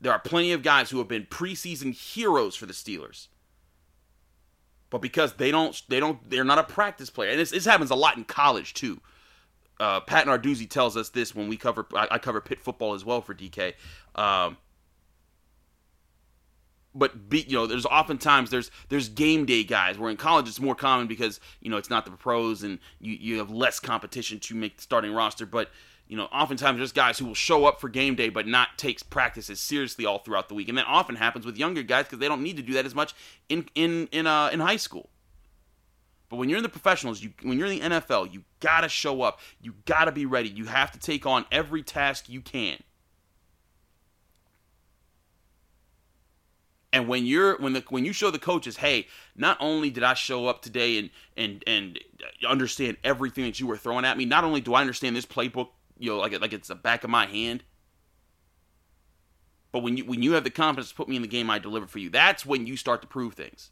There 0.06 0.14
are 0.14 0.20
plenty 0.20 0.52
of 0.52 0.62
guys 0.62 0.92
who 0.92 1.00
have 1.00 1.08
been 1.08 1.26
preseason 1.26 1.92
heroes 1.92 2.56
for 2.56 2.68
the 2.68 2.74
Steelers. 2.74 3.28
But 4.92 5.02
because 5.02 5.34
they 5.34 5.50
don't, 5.50 5.82
they 5.88 6.00
don't, 6.00 6.30
they're 6.30 6.44
not 6.44 6.60
a 6.60 6.64
practice 6.64 7.10
player, 7.10 7.32
and 7.32 7.40
this, 7.40 7.50
this 7.50 7.66
happens 7.66 7.90
a 7.90 7.96
lot 7.96 8.16
in 8.16 8.24
college 8.24 8.76
too. 8.76 9.02
Uh, 9.80 10.02
Pat 10.02 10.28
Narduzzi 10.28 10.70
tells 10.70 10.96
us 10.96 11.10
this 11.10 11.34
when 11.34 11.48
we 11.48 11.58
cover, 11.58 11.88
I, 11.96 12.08
I 12.12 12.18
cover 12.20 12.40
Pitt 12.40 12.60
football 12.60 12.94
as 12.94 13.04
well 13.04 13.20
for 13.20 13.34
DK. 13.34 13.74
Um, 14.14 14.58
but 16.94 17.28
be, 17.28 17.42
you 17.42 17.56
know, 17.56 17.66
there's 17.66 17.88
oftentimes 17.88 18.52
there's 18.52 18.70
there's 18.90 19.10
game 19.10 19.48
day 19.48 19.64
guys. 19.64 19.98
Where 19.98 20.12
in 20.12 20.18
college 20.18 20.48
it's 20.48 20.62
more 20.62 20.76
common 20.76 21.08
because 21.08 21.40
you 21.62 21.72
know 21.72 21.78
it's 21.78 21.90
not 21.90 22.06
the 22.06 22.12
pros 22.12 22.62
and 22.62 22.78
you 23.02 23.14
you 23.14 23.38
have 23.40 23.50
less 23.50 23.80
competition 23.80 24.40
to 24.42 24.54
make 24.56 24.78
the 24.78 24.84
starting 24.84 25.14
roster. 25.14 25.48
But 25.48 25.72
you 26.08 26.16
know, 26.16 26.26
oftentimes 26.26 26.78
there's 26.78 26.92
guys 26.92 27.18
who 27.18 27.26
will 27.26 27.36
show 27.36 27.66
up 27.66 27.82
for 27.82 27.90
game 27.90 28.16
day 28.16 28.30
but 28.30 28.48
not 28.48 28.78
take 28.78 29.10
practices 29.10 29.60
seriously 29.60 30.06
all 30.06 30.20
throughout 30.20 30.50
the 30.50 30.56
week, 30.56 30.70
and 30.70 30.78
that 30.78 30.86
often 30.88 31.16
happens 31.16 31.46
with 31.46 31.58
younger 31.58 31.84
guys 31.84 32.06
because 32.06 32.20
they 32.20 32.28
don't 32.28 32.44
need 32.44 32.58
to 32.58 32.64
do 32.64 32.74
that 32.74 32.86
as 32.86 32.94
much 32.94 33.14
in 33.50 33.66
in 33.76 34.08
in 34.12 34.28
uh, 34.28 34.50
in 34.52 34.60
high 34.60 34.78
school. 34.78 35.10
But 36.30 36.38
when 36.38 36.50
you're 36.50 36.58
in 36.58 36.64
the 36.64 36.70
professionals, 36.70 37.22
you 37.22 37.32
when 37.42 37.58
you're 37.58 37.68
in 37.68 37.80
the 37.80 37.90
NFL, 38.00 38.34
you 38.34 38.44
gotta 38.60 38.90
show 38.90 39.22
up. 39.22 39.40
You 39.62 39.74
gotta 39.86 40.12
be 40.12 40.26
ready. 40.26 40.50
You 40.50 40.66
have 40.66 40.92
to 40.92 41.00
take 41.00 41.26
on 41.26 41.46
every 41.52 41.82
task 41.82 42.30
you 42.30 42.42
can. 42.42 42.78
And 46.94 47.08
when 47.08 47.26
you're 47.26 47.58
when 47.58 47.74
the 47.74 47.84
when 47.90 48.06
you 48.06 48.14
show 48.14 48.32
the 48.32 48.40
coaches, 48.40 48.78
hey, 48.78 49.08
not 49.36 49.58
only 49.60 49.90
did 49.90 50.04
I 50.04 50.14
show 50.14 50.48
up 50.48 50.62
today 50.62 51.00
and 51.00 51.10
and 51.36 51.64
and 51.68 52.00
understand 52.48 52.98
everything 53.04 53.44
that 53.46 53.60
you 53.60 53.68
were 53.68 53.78
throwing 53.78 54.06
at 54.06 54.18
me, 54.18 54.26
not 54.26 54.44
only 54.44 54.62
do 54.62 54.74
I 54.76 54.82
understand 54.82 55.16
this 55.16 55.26
playbook 55.26 55.70
you 55.98 56.12
know, 56.12 56.18
like 56.18 56.40
like 56.40 56.54
it's 56.54 56.68
the 56.68 56.76
back 56.76 57.04
of 57.04 57.10
my 57.10 57.26
hand. 57.26 57.64
But 59.72 59.84
when 59.84 59.98
you 59.98 60.06
when 60.06 60.24
you 60.24 60.34
have 60.34 60.44
the 60.44 60.50
confidence 60.50 60.90
to 60.90 60.96
put 60.96 61.10
me 61.10 61.16
in 61.16 61.22
the 61.22 61.28
game 61.28 61.50
I 61.50 61.60
deliver 61.60 61.88
for 61.88 62.00
you, 62.00 62.10
that's 62.10 62.46
when 62.46 62.66
you 62.66 62.78
start 62.78 63.02
to 63.02 63.08
prove 63.08 63.34
things. 63.34 63.72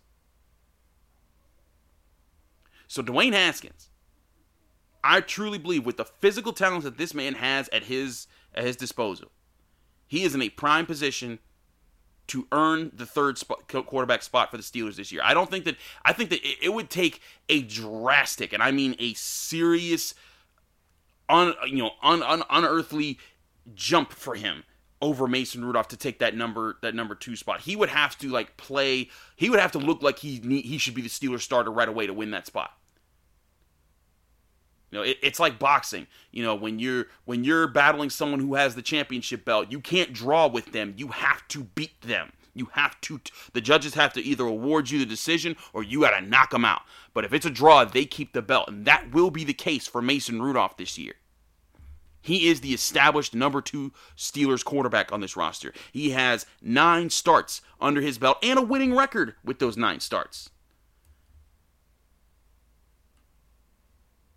So 2.88 3.02
Dwayne 3.02 3.34
Haskins, 3.34 3.90
I 5.04 5.22
truly 5.22 5.58
believe 5.58 5.86
with 5.86 5.98
the 5.98 6.06
physical 6.06 6.54
talents 6.54 6.86
that 6.86 6.98
this 6.98 7.14
man 7.14 7.36
has 7.36 7.70
at 7.70 7.84
his 7.84 8.28
at 8.54 8.66
his 8.66 8.76
disposal, 8.76 9.32
he 10.08 10.24
is 10.24 10.36
in 10.36 10.42
a 10.42 10.50
prime 10.50 10.86
position 10.86 11.40
to 12.28 12.48
earn 12.52 12.92
the 12.94 13.06
third 13.06 13.38
spot, 13.38 13.68
quarterback 13.68 14.24
spot 14.24 14.50
for 14.50 14.58
the 14.58 14.64
Steelers 14.64 14.96
this 14.96 15.12
year. 15.12 15.22
I 15.24 15.34
don't 15.34 15.50
think 15.50 15.66
that 15.66 15.76
I 16.06 16.14
think 16.14 16.30
that 16.30 16.40
it, 16.40 16.58
it 16.64 16.74
would 16.74 16.90
take 16.90 17.22
a 17.50 17.62
drastic, 17.62 18.54
and 18.54 18.64
I 18.64 18.72
mean 18.72 18.96
a 19.00 19.14
serious 19.14 20.14
un, 21.30 21.54
you 21.68 21.78
know 21.78 21.92
un, 22.02 22.22
un, 22.24 22.44
unearthly 22.50 23.20
jump 23.76 24.12
for 24.12 24.36
him 24.36 24.64
over 25.02 25.28
Mason 25.28 25.66
Rudolph 25.66 25.90
to 25.90 25.98
take 25.98 26.20
that 26.20 26.36
number 26.36 26.78
that 26.82 26.96
number 26.96 27.14
two 27.14 27.36
spot. 27.36 27.62
He 27.62 27.76
would 27.76 27.90
have 27.90 28.18
to 28.20 28.30
like 28.30 28.56
play. 28.58 29.10
He 29.36 29.50
would 29.50 29.60
have 29.60 29.74
to 29.74 29.80
look 29.80 30.02
like 30.02 30.20
he 30.20 30.40
he 30.40 30.78
should 30.78 30.96
be 30.96 31.02
the 31.02 31.10
Steelers 31.10 31.42
starter 31.42 31.72
right 31.72 31.90
away 31.90 32.08
to 32.08 32.14
win 32.14 32.32
that 32.32 32.48
spot. 32.48 32.72
You 34.92 35.00
know, 35.00 35.04
it, 35.04 35.18
it's 35.22 35.40
like 35.40 35.58
boxing. 35.58 36.08
You 36.32 36.44
know, 36.44 36.56
when 36.56 36.80
you're 36.80 37.08
when 37.26 37.44
you're 37.44 37.68
battling 37.68 38.10
someone 38.12 38.40
who 38.40 38.56
has 38.56 38.76
the 38.76 38.82
championship 38.82 39.44
belt, 39.44 39.72
you 39.72 39.82
can't 39.82 40.14
draw 40.14 40.48
with 40.48 40.72
them. 40.72 40.94
You 40.98 41.08
have 41.10 41.48
to 41.50 41.64
beat 41.64 42.00
them. 42.02 42.32
You 42.54 42.70
have 42.74 43.00
to. 43.02 43.20
The 43.54 43.62
judges 43.62 43.96
have 43.96 44.14
to 44.14 44.22
either 44.22 44.46
award 44.46 44.90
you 44.90 45.00
the 45.00 45.06
decision 45.06 45.56
or 45.74 45.84
you 45.84 46.02
got 46.02 46.20
to 46.20 46.26
knock 46.26 46.52
them 46.52 46.66
out. 46.66 46.82
But 47.14 47.26
if 47.26 47.34
it's 47.34 47.46
a 47.46 47.50
draw, 47.50 47.86
they 47.86 48.06
keep 48.06 48.34
the 48.34 48.42
belt, 48.42 48.68
and 48.68 48.86
that 48.86 49.12
will 49.12 49.32
be 49.32 49.44
the 49.44 49.54
case 49.54 49.88
for 49.88 50.02
Mason 50.02 50.42
Rudolph 50.42 50.78
this 50.78 50.98
year. 50.98 51.16
He 52.22 52.48
is 52.48 52.62
the 52.62 52.74
established 52.74 53.36
number 53.36 53.62
two 53.62 53.92
Steelers 54.16 54.64
quarterback 54.64 55.12
on 55.12 55.20
this 55.20 55.36
roster. 55.36 55.74
He 55.92 56.12
has 56.12 56.46
nine 56.62 57.10
starts 57.10 57.62
under 57.82 58.00
his 58.00 58.18
belt 58.18 58.38
and 58.42 58.58
a 58.58 58.62
winning 58.62 58.96
record 58.96 59.36
with 59.44 59.60
those 59.60 59.76
nine 59.76 60.00
starts. 60.00 60.50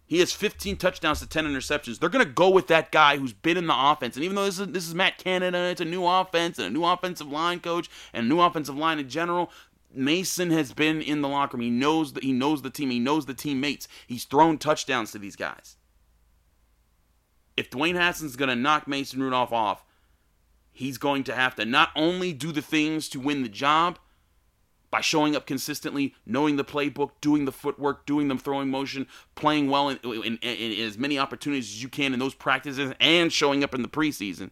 He 0.07 0.21
has 0.21 0.33
15 0.33 0.77
touchdowns 0.77 1.19
to 1.21 1.29
10 1.29 1.47
interceptions. 1.47 1.99
They're 1.99 2.09
going 2.09 2.25
to 2.25 2.31
go 2.31 2.49
with 2.49 2.69
that 2.69 2.92
guy 2.92 3.16
who's 3.16 3.33
been 3.33 3.57
in 3.57 3.66
the 3.66 3.75
offense. 3.77 4.14
And 4.14 4.25
even 4.25 4.37
though 4.37 4.45
this 4.45 4.61
is, 4.61 4.69
this 4.69 4.87
is 4.87 4.95
Matt 4.95 5.19
Canada, 5.19 5.59
it's 5.59 5.81
a 5.81 5.85
new 5.85 6.07
offense 6.07 6.59
and 6.59 6.69
a 6.69 6.71
new 6.71 6.85
offensive 6.85 7.27
line 7.27 7.61
coach 7.61 7.90
and 8.12 8.27
a 8.27 8.29
new 8.29 8.40
offensive 8.40 8.77
line 8.77 8.99
in 8.99 9.09
general. 9.09 9.51
Mason 9.92 10.51
has 10.51 10.73
been 10.73 11.03
in 11.03 11.23
the 11.23 11.29
locker 11.29 11.57
room. 11.57 11.64
He 11.64 11.71
knows 11.71 12.12
that 12.12 12.23
he 12.23 12.33
knows 12.33 12.62
the 12.62 12.71
team. 12.71 12.90
He 12.90 13.01
knows 13.01 13.27
the 13.27 13.35
teammates. 13.35 13.88
He's 14.07 14.25
thrown 14.25 14.59
touchdowns 14.59 15.11
to 15.12 15.19
these 15.19 15.37
guys 15.37 15.77
if 17.57 17.71
Dwayne 17.71 17.95
Haskins 17.95 18.37
going 18.37 18.51
to 18.51 18.55
knock 18.55 18.87
Mason 18.87 19.23
Rudolph 19.23 19.51
off, 19.53 19.83
He's 20.77 20.99
going 20.99 21.25
to 21.25 21.35
have 21.35 21.55
to 21.55 21.64
not 21.64 21.88
only 21.97 22.35
do 22.35 22.53
the 22.53 22.61
things 22.61 23.09
to 23.09 23.19
win 23.19 23.42
the 23.42 23.49
job 23.49 23.99
by 24.90 25.01
showing 25.01 25.35
up 25.35 25.46
consistently, 25.46 26.14
knowing 26.25 26.57
the 26.57 26.64
playbook, 26.64 27.11
doing 27.20 27.44
the 27.44 27.53
footwork, 27.53 28.07
doing 28.07 28.29
the 28.29 28.37
throwing 28.37 28.70
motion, 28.70 29.07
playing 29.35 29.68
well 29.68 29.88
in, 29.88 29.99
in, 30.05 30.22
in, 30.22 30.38
in 30.42 30.87
as 30.87 30.96
many 30.96 31.18
opportunities 31.18 31.66
as 31.66 31.83
you 31.83 31.88
can 31.88 32.12
in 32.12 32.18
those 32.18 32.35
practices, 32.35 32.92
and 33.01 33.33
showing 33.33 33.64
up 33.64 33.75
in 33.75 33.83
the 33.83 33.88
preseason. 33.88 34.51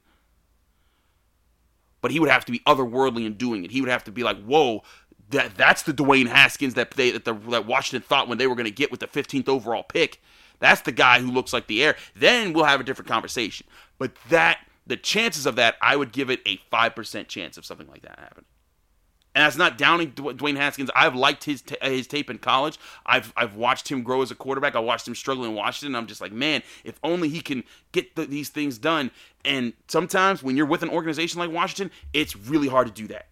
But 2.00 2.10
he 2.10 2.20
would 2.20 2.28
have 2.28 2.44
to 2.44 2.52
be 2.52 2.60
otherworldly 2.66 3.24
in 3.24 3.34
doing 3.34 3.64
it. 3.64 3.70
He 3.70 3.80
would 3.80 3.90
have 3.90 4.04
to 4.04 4.12
be 4.12 4.22
like, 4.22 4.42
"Whoa, 4.44 4.82
that 5.30 5.56
that's 5.56 5.82
the 5.82 5.92
Dwayne 5.92 6.26
Haskins 6.26 6.74
that 6.74 6.92
they 6.92 7.10
that, 7.12 7.24
the, 7.24 7.32
that 7.32 7.66
Washington 7.66 8.06
thought 8.06 8.28
when 8.28 8.38
they 8.38 8.46
were 8.46 8.54
going 8.54 8.66
to 8.66 8.70
get 8.70 8.90
with 8.90 9.00
the 9.00 9.06
15th 9.06 9.48
overall 9.48 9.82
pick. 9.82 10.22
That's 10.60 10.82
the 10.82 10.92
guy 10.92 11.20
who 11.20 11.30
looks 11.30 11.52
like 11.52 11.66
the 11.66 11.82
heir. 11.82 11.96
Then 12.14 12.52
we'll 12.52 12.64
have 12.64 12.80
a 12.80 12.84
different 12.84 13.08
conversation. 13.08 13.66
But 13.98 14.12
that 14.30 14.58
the 14.86 14.96
chances 14.96 15.46
of 15.46 15.56
that, 15.56 15.76
I 15.80 15.96
would 15.96 16.12
give 16.12 16.30
it 16.30 16.40
a 16.46 16.58
5% 16.72 17.28
chance 17.28 17.56
of 17.56 17.64
something 17.64 17.88
like 17.88 18.02
that 18.02 18.18
happening. 18.18 18.44
And 19.34 19.44
that's 19.44 19.56
not 19.56 19.78
downing 19.78 20.12
Dwayne 20.12 20.56
Haskins. 20.56 20.90
I've 20.94 21.16
liked 21.16 21.44
his 21.44 21.60
t- 21.60 21.76
his 21.82 22.06
tape 22.06 22.30
in 22.30 22.38
college. 22.38 22.78
I've 23.04 23.32
I've 23.36 23.56
watched 23.56 23.90
him 23.90 24.02
grow 24.02 24.22
as 24.22 24.30
a 24.30 24.34
quarterback. 24.34 24.76
I 24.76 24.80
watched 24.80 25.08
him 25.08 25.14
struggle 25.14 25.44
in 25.44 25.54
Washington. 25.54 25.96
I'm 25.96 26.06
just 26.06 26.20
like, 26.20 26.32
man, 26.32 26.62
if 26.84 27.00
only 27.02 27.28
he 27.28 27.40
can 27.40 27.64
get 27.90 28.14
the, 28.14 28.26
these 28.26 28.48
things 28.48 28.78
done. 28.78 29.10
And 29.44 29.72
sometimes 29.88 30.42
when 30.42 30.56
you're 30.56 30.66
with 30.66 30.82
an 30.82 30.88
organization 30.88 31.40
like 31.40 31.50
Washington, 31.50 31.90
it's 32.12 32.36
really 32.36 32.68
hard 32.68 32.86
to 32.86 32.92
do 32.92 33.08
that 33.08 33.28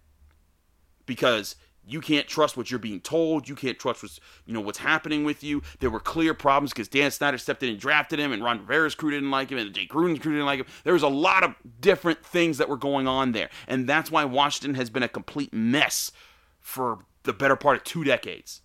because 1.05 1.55
you 1.85 2.01
can't 2.01 2.27
trust 2.27 2.55
what 2.55 2.71
you're 2.71 2.79
being 2.79 3.01
told. 3.01 3.49
You 3.49 3.55
can't 3.55 3.77
trust 3.77 4.03
what's 4.03 4.19
you 4.45 4.53
know 4.53 4.61
what's 4.61 4.77
happening 4.77 5.23
with 5.23 5.43
you. 5.43 5.61
There 5.79 5.89
were 5.89 5.99
clear 5.99 6.33
problems 6.33 6.71
because 6.71 6.87
Dan 6.87 7.11
Snyder 7.11 7.37
stepped 7.37 7.63
in 7.63 7.69
and 7.69 7.79
drafted 7.79 8.19
him, 8.19 8.31
and 8.31 8.43
Ron 8.43 8.59
Rivera's 8.59 8.95
crew 8.95 9.11
didn't 9.11 9.31
like 9.31 9.49
him, 9.49 9.57
and 9.57 9.73
Jay 9.73 9.85
Gruden's 9.85 10.19
crew 10.19 10.31
didn't 10.31 10.45
like 10.45 10.59
him. 10.59 10.67
There 10.83 10.93
was 10.93 11.03
a 11.03 11.07
lot 11.07 11.43
of 11.43 11.55
different 11.79 12.25
things 12.25 12.57
that 12.57 12.69
were 12.69 12.77
going 12.77 13.07
on 13.07 13.31
there, 13.31 13.49
and 13.67 13.87
that's 13.87 14.11
why 14.11 14.25
Washington 14.25 14.75
has 14.75 14.89
been 14.89 15.03
a 15.03 15.09
complete 15.09 15.53
mess 15.53 16.11
for 16.59 16.99
the 17.23 17.33
better 17.33 17.55
part 17.55 17.77
of 17.77 17.83
two 17.83 18.03
decades. 18.03 18.61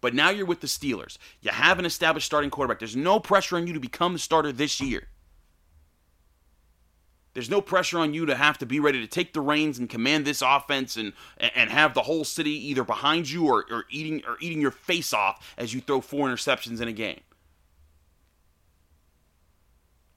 But 0.00 0.14
now 0.14 0.30
you're 0.30 0.46
with 0.46 0.60
the 0.60 0.66
Steelers. 0.66 1.16
You 1.40 1.50
have 1.50 1.78
an 1.78 1.86
established 1.86 2.26
starting 2.26 2.50
quarterback. 2.50 2.78
There's 2.78 2.94
no 2.94 3.18
pressure 3.18 3.56
on 3.56 3.66
you 3.66 3.72
to 3.72 3.80
become 3.80 4.12
the 4.12 4.18
starter 4.18 4.52
this 4.52 4.80
year. 4.80 5.08
There's 7.36 7.50
no 7.50 7.60
pressure 7.60 7.98
on 7.98 8.14
you 8.14 8.24
to 8.24 8.34
have 8.34 8.56
to 8.56 8.64
be 8.64 8.80
ready 8.80 8.98
to 8.98 9.06
take 9.06 9.34
the 9.34 9.42
reins 9.42 9.78
and 9.78 9.90
command 9.90 10.24
this 10.24 10.40
offense 10.40 10.96
and 10.96 11.12
and 11.36 11.68
have 11.68 11.92
the 11.92 12.00
whole 12.00 12.24
city 12.24 12.52
either 12.70 12.82
behind 12.82 13.28
you 13.28 13.44
or, 13.44 13.66
or 13.70 13.84
eating 13.90 14.22
or 14.26 14.38
eating 14.40 14.58
your 14.58 14.70
face 14.70 15.12
off 15.12 15.54
as 15.58 15.74
you 15.74 15.82
throw 15.82 16.00
four 16.00 16.30
interceptions 16.30 16.80
in 16.80 16.88
a 16.88 16.94
game. 16.94 17.20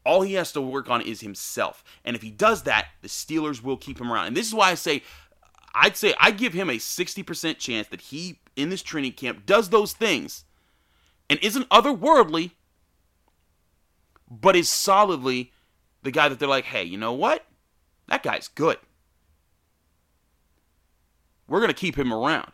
All 0.05 0.21
he 0.21 0.35
has 0.35 0.53
to 0.53 0.61
work 0.61 0.89
on 0.89 1.01
is 1.01 1.19
himself. 1.19 1.83
And 2.05 2.15
if 2.15 2.21
he 2.21 2.31
does 2.31 2.63
that, 2.63 2.87
the 3.01 3.09
Steelers 3.09 3.61
will 3.61 3.75
keep 3.75 3.99
him 3.99 4.13
around. 4.13 4.27
And 4.27 4.37
this 4.37 4.47
is 4.47 4.53
why 4.53 4.69
I 4.69 4.75
say 4.75 5.03
I'd 5.75 5.97
say 5.97 6.13
I 6.21 6.31
give 6.31 6.53
him 6.53 6.69
a 6.69 6.77
60% 6.77 7.57
chance 7.57 7.89
that 7.89 7.99
he 7.99 8.39
in 8.55 8.69
this 8.69 8.81
training 8.81 9.11
camp 9.11 9.45
does 9.45 9.71
those 9.71 9.91
things 9.91 10.45
and 11.29 11.37
isn't 11.41 11.67
otherworldly 11.67 12.51
but 14.31 14.55
is 14.55 14.69
solidly 14.69 15.51
the 16.03 16.11
guy 16.11 16.29
that 16.29 16.39
they're 16.39 16.47
like, 16.47 16.65
hey, 16.65 16.83
you 16.83 16.97
know 16.97 17.13
what? 17.13 17.45
That 18.07 18.23
guy's 18.23 18.47
good. 18.47 18.77
We're 21.47 21.59
going 21.59 21.69
to 21.69 21.73
keep 21.73 21.97
him 21.97 22.13
around. 22.13 22.51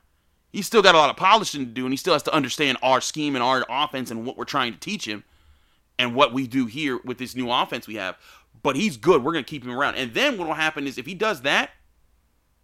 He's 0.51 0.65
still 0.65 0.81
got 0.81 0.95
a 0.95 0.97
lot 0.97 1.09
of 1.09 1.17
polishing 1.17 1.65
to 1.65 1.71
do, 1.71 1.83
and 1.85 1.91
he 1.91 1.97
still 1.97 2.13
has 2.13 2.23
to 2.23 2.33
understand 2.33 2.77
our 2.81 3.01
scheme 3.01 3.35
and 3.35 3.43
our 3.43 3.65
offense 3.69 4.09
and 4.09 4.25
what 4.25 4.37
we're 4.37 4.45
trying 4.45 4.73
to 4.73 4.79
teach 4.79 5.05
him 5.05 5.25
and 5.99 6.15
what 6.15 6.33
we 6.33 6.47
do 6.47 6.65
here 6.65 6.99
with 7.03 7.17
this 7.17 7.35
new 7.35 7.51
offense 7.51 7.87
we 7.87 7.95
have. 7.95 8.17
But 8.63 8.75
he's 8.75 8.97
good. 8.97 9.23
We're 9.23 9.33
going 9.33 9.43
to 9.43 9.49
keep 9.49 9.65
him 9.65 9.71
around. 9.71 9.95
And 9.95 10.13
then 10.13 10.37
what 10.37 10.47
will 10.47 10.55
happen 10.55 10.87
is 10.87 10.97
if 10.97 11.05
he 11.05 11.13
does 11.13 11.41
that, 11.41 11.71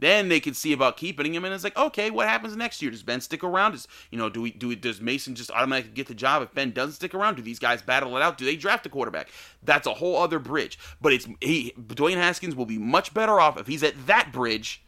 then 0.02 0.30
they 0.30 0.40
can 0.40 0.56
see 0.56 0.74
about 0.74 0.98
keeping 0.98 1.34
him, 1.34 1.46
and 1.46 1.54
it's 1.54 1.64
like, 1.64 1.78
okay, 1.78 2.10
what 2.10 2.28
happens 2.28 2.56
next 2.56 2.82
year? 2.82 2.90
Does 2.90 3.04
Ben 3.04 3.22
stick 3.22 3.44
around? 3.44 3.74
Does 3.74 3.88
you 4.10 4.18
know, 4.18 4.30
do 4.30 4.42
we 4.42 4.52
do 4.52 4.70
we, 4.70 4.76
does 4.76 5.00
Mason 5.00 5.36
just 5.36 5.52
automatically 5.52 5.94
get 5.94 6.08
the 6.08 6.16
job 6.16 6.42
if 6.42 6.54
Ben 6.54 6.72
doesn't 6.72 6.96
stick 6.96 7.14
around? 7.14 7.36
Do 7.36 7.44
these 7.44 7.60
guys 7.60 7.84
battle 7.84 8.18
it 8.18 8.24
out? 8.24 8.40
Do 8.40 8.44
they 8.44 8.56
draft 8.56 8.86
a 8.88 8.90
quarterback? 8.90 9.30
That's 9.64 9.86
a 9.86 9.94
whole 9.94 10.18
other 10.18 10.40
bridge. 10.40 10.80
But 11.00 11.14
it's 11.14 11.28
he 11.40 11.74
Dwayne 11.80 12.16
Haskins 12.16 12.56
will 12.56 12.66
be 12.66 12.80
much 12.80 13.14
better 13.14 13.40
off 13.40 13.60
if 13.60 13.68
he's 13.68 13.84
at 13.84 14.08
that 14.08 14.32
bridge 14.34 14.84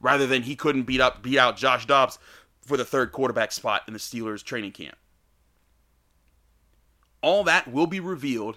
rather 0.00 0.26
than 0.26 0.42
he 0.42 0.56
couldn't 0.56 0.84
beat 0.84 1.02
up 1.02 1.22
beat 1.22 1.38
out 1.38 1.58
Josh 1.58 1.84
Dobbs 1.84 2.18
for 2.62 2.78
the 2.78 2.86
third 2.86 3.12
quarterback 3.12 3.52
spot 3.52 3.82
in 3.86 3.92
the 3.92 4.00
Steelers 4.00 4.42
training 4.42 4.72
camp. 4.72 4.96
All 7.20 7.44
that 7.44 7.70
will 7.70 7.86
be 7.86 8.00
revealed 8.00 8.56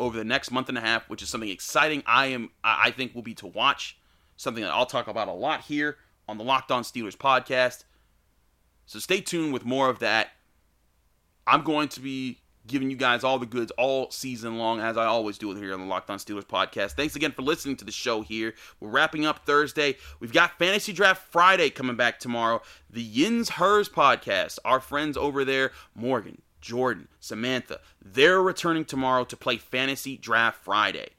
over 0.00 0.18
the 0.18 0.24
next 0.24 0.50
month 0.50 0.68
and 0.68 0.76
a 0.76 0.80
half, 0.80 1.08
which 1.08 1.22
is 1.22 1.28
something 1.28 1.48
exciting. 1.48 2.02
I 2.06 2.26
am 2.26 2.50
I 2.64 2.90
think 2.90 3.14
will 3.14 3.22
be 3.22 3.34
to 3.34 3.46
watch 3.46 3.96
something 4.36 4.62
that 4.62 4.72
I'll 4.72 4.86
talk 4.86 5.06
about 5.06 5.28
a 5.28 5.32
lot 5.32 5.62
here 5.62 5.96
on 6.28 6.38
the 6.38 6.44
Locked 6.44 6.70
On 6.70 6.82
Steelers 6.82 7.16
podcast. 7.16 7.84
So 8.86 8.98
stay 8.98 9.20
tuned 9.20 9.52
with 9.52 9.64
more 9.64 9.88
of 9.88 10.00
that. 10.00 10.28
I'm 11.46 11.62
going 11.62 11.88
to 11.88 12.00
be 12.00 12.40
giving 12.66 12.90
you 12.90 12.96
guys 12.96 13.24
all 13.24 13.38
the 13.38 13.46
goods 13.46 13.70
all 13.72 14.10
season 14.10 14.56
long, 14.56 14.80
as 14.80 14.96
I 14.96 15.04
always 15.04 15.36
do 15.36 15.54
here 15.54 15.74
on 15.74 15.80
the 15.80 15.86
Locked 15.86 16.08
On 16.10 16.18
Steelers 16.18 16.46
podcast. 16.46 16.92
Thanks 16.92 17.14
again 17.16 17.32
for 17.32 17.42
listening 17.42 17.76
to 17.76 17.84
the 17.84 17.92
show 17.92 18.22
here. 18.22 18.54
We're 18.80 18.88
wrapping 18.88 19.26
up 19.26 19.44
Thursday. 19.44 19.96
We've 20.20 20.32
got 20.32 20.58
Fantasy 20.58 20.92
Draft 20.92 21.30
Friday 21.30 21.70
coming 21.70 21.96
back 21.96 22.18
tomorrow. 22.18 22.62
The 22.88 23.02
Yins 23.02 23.50
Hers 23.50 23.88
podcast. 23.88 24.58
Our 24.64 24.80
friends 24.80 25.16
over 25.16 25.44
there, 25.44 25.72
Morgan, 25.94 26.40
Jordan, 26.60 27.08
Samantha, 27.20 27.80
they're 28.02 28.42
returning 28.42 28.86
tomorrow 28.86 29.24
to 29.24 29.36
play 29.36 29.58
Fantasy 29.58 30.16
Draft 30.16 30.64
Friday 30.64 31.10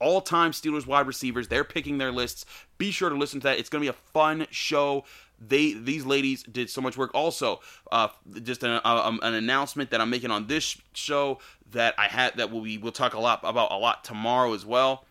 all 0.00 0.20
time 0.20 0.52
Steelers 0.52 0.86
wide 0.86 1.06
receivers. 1.06 1.48
They're 1.48 1.64
picking 1.64 1.98
their 1.98 2.12
lists. 2.12 2.44
Be 2.78 2.90
sure 2.90 3.08
to 3.08 3.16
listen 3.16 3.40
to 3.40 3.48
that. 3.48 3.58
It's 3.58 3.68
going 3.68 3.84
to 3.84 3.92
be 3.92 3.96
a 3.96 4.12
fun 4.12 4.46
show. 4.50 5.04
They 5.40 5.72
these 5.72 6.04
ladies 6.04 6.42
did 6.42 6.68
so 6.68 6.80
much 6.80 6.96
work. 6.96 7.10
Also, 7.14 7.60
uh, 7.92 8.08
just 8.42 8.62
an, 8.64 8.80
uh, 8.84 9.16
an 9.22 9.34
announcement 9.34 9.90
that 9.90 10.00
I'm 10.00 10.10
making 10.10 10.30
on 10.30 10.46
this 10.48 10.76
show 10.94 11.38
that 11.70 11.94
I 11.96 12.06
had 12.06 12.36
that 12.38 12.50
will 12.50 12.62
be 12.62 12.78
we'll 12.78 12.92
talk 12.92 13.14
a 13.14 13.20
lot 13.20 13.40
about 13.44 13.70
a 13.70 13.76
lot 13.76 14.04
tomorrow 14.04 14.52
as 14.54 14.66
well. 14.66 15.04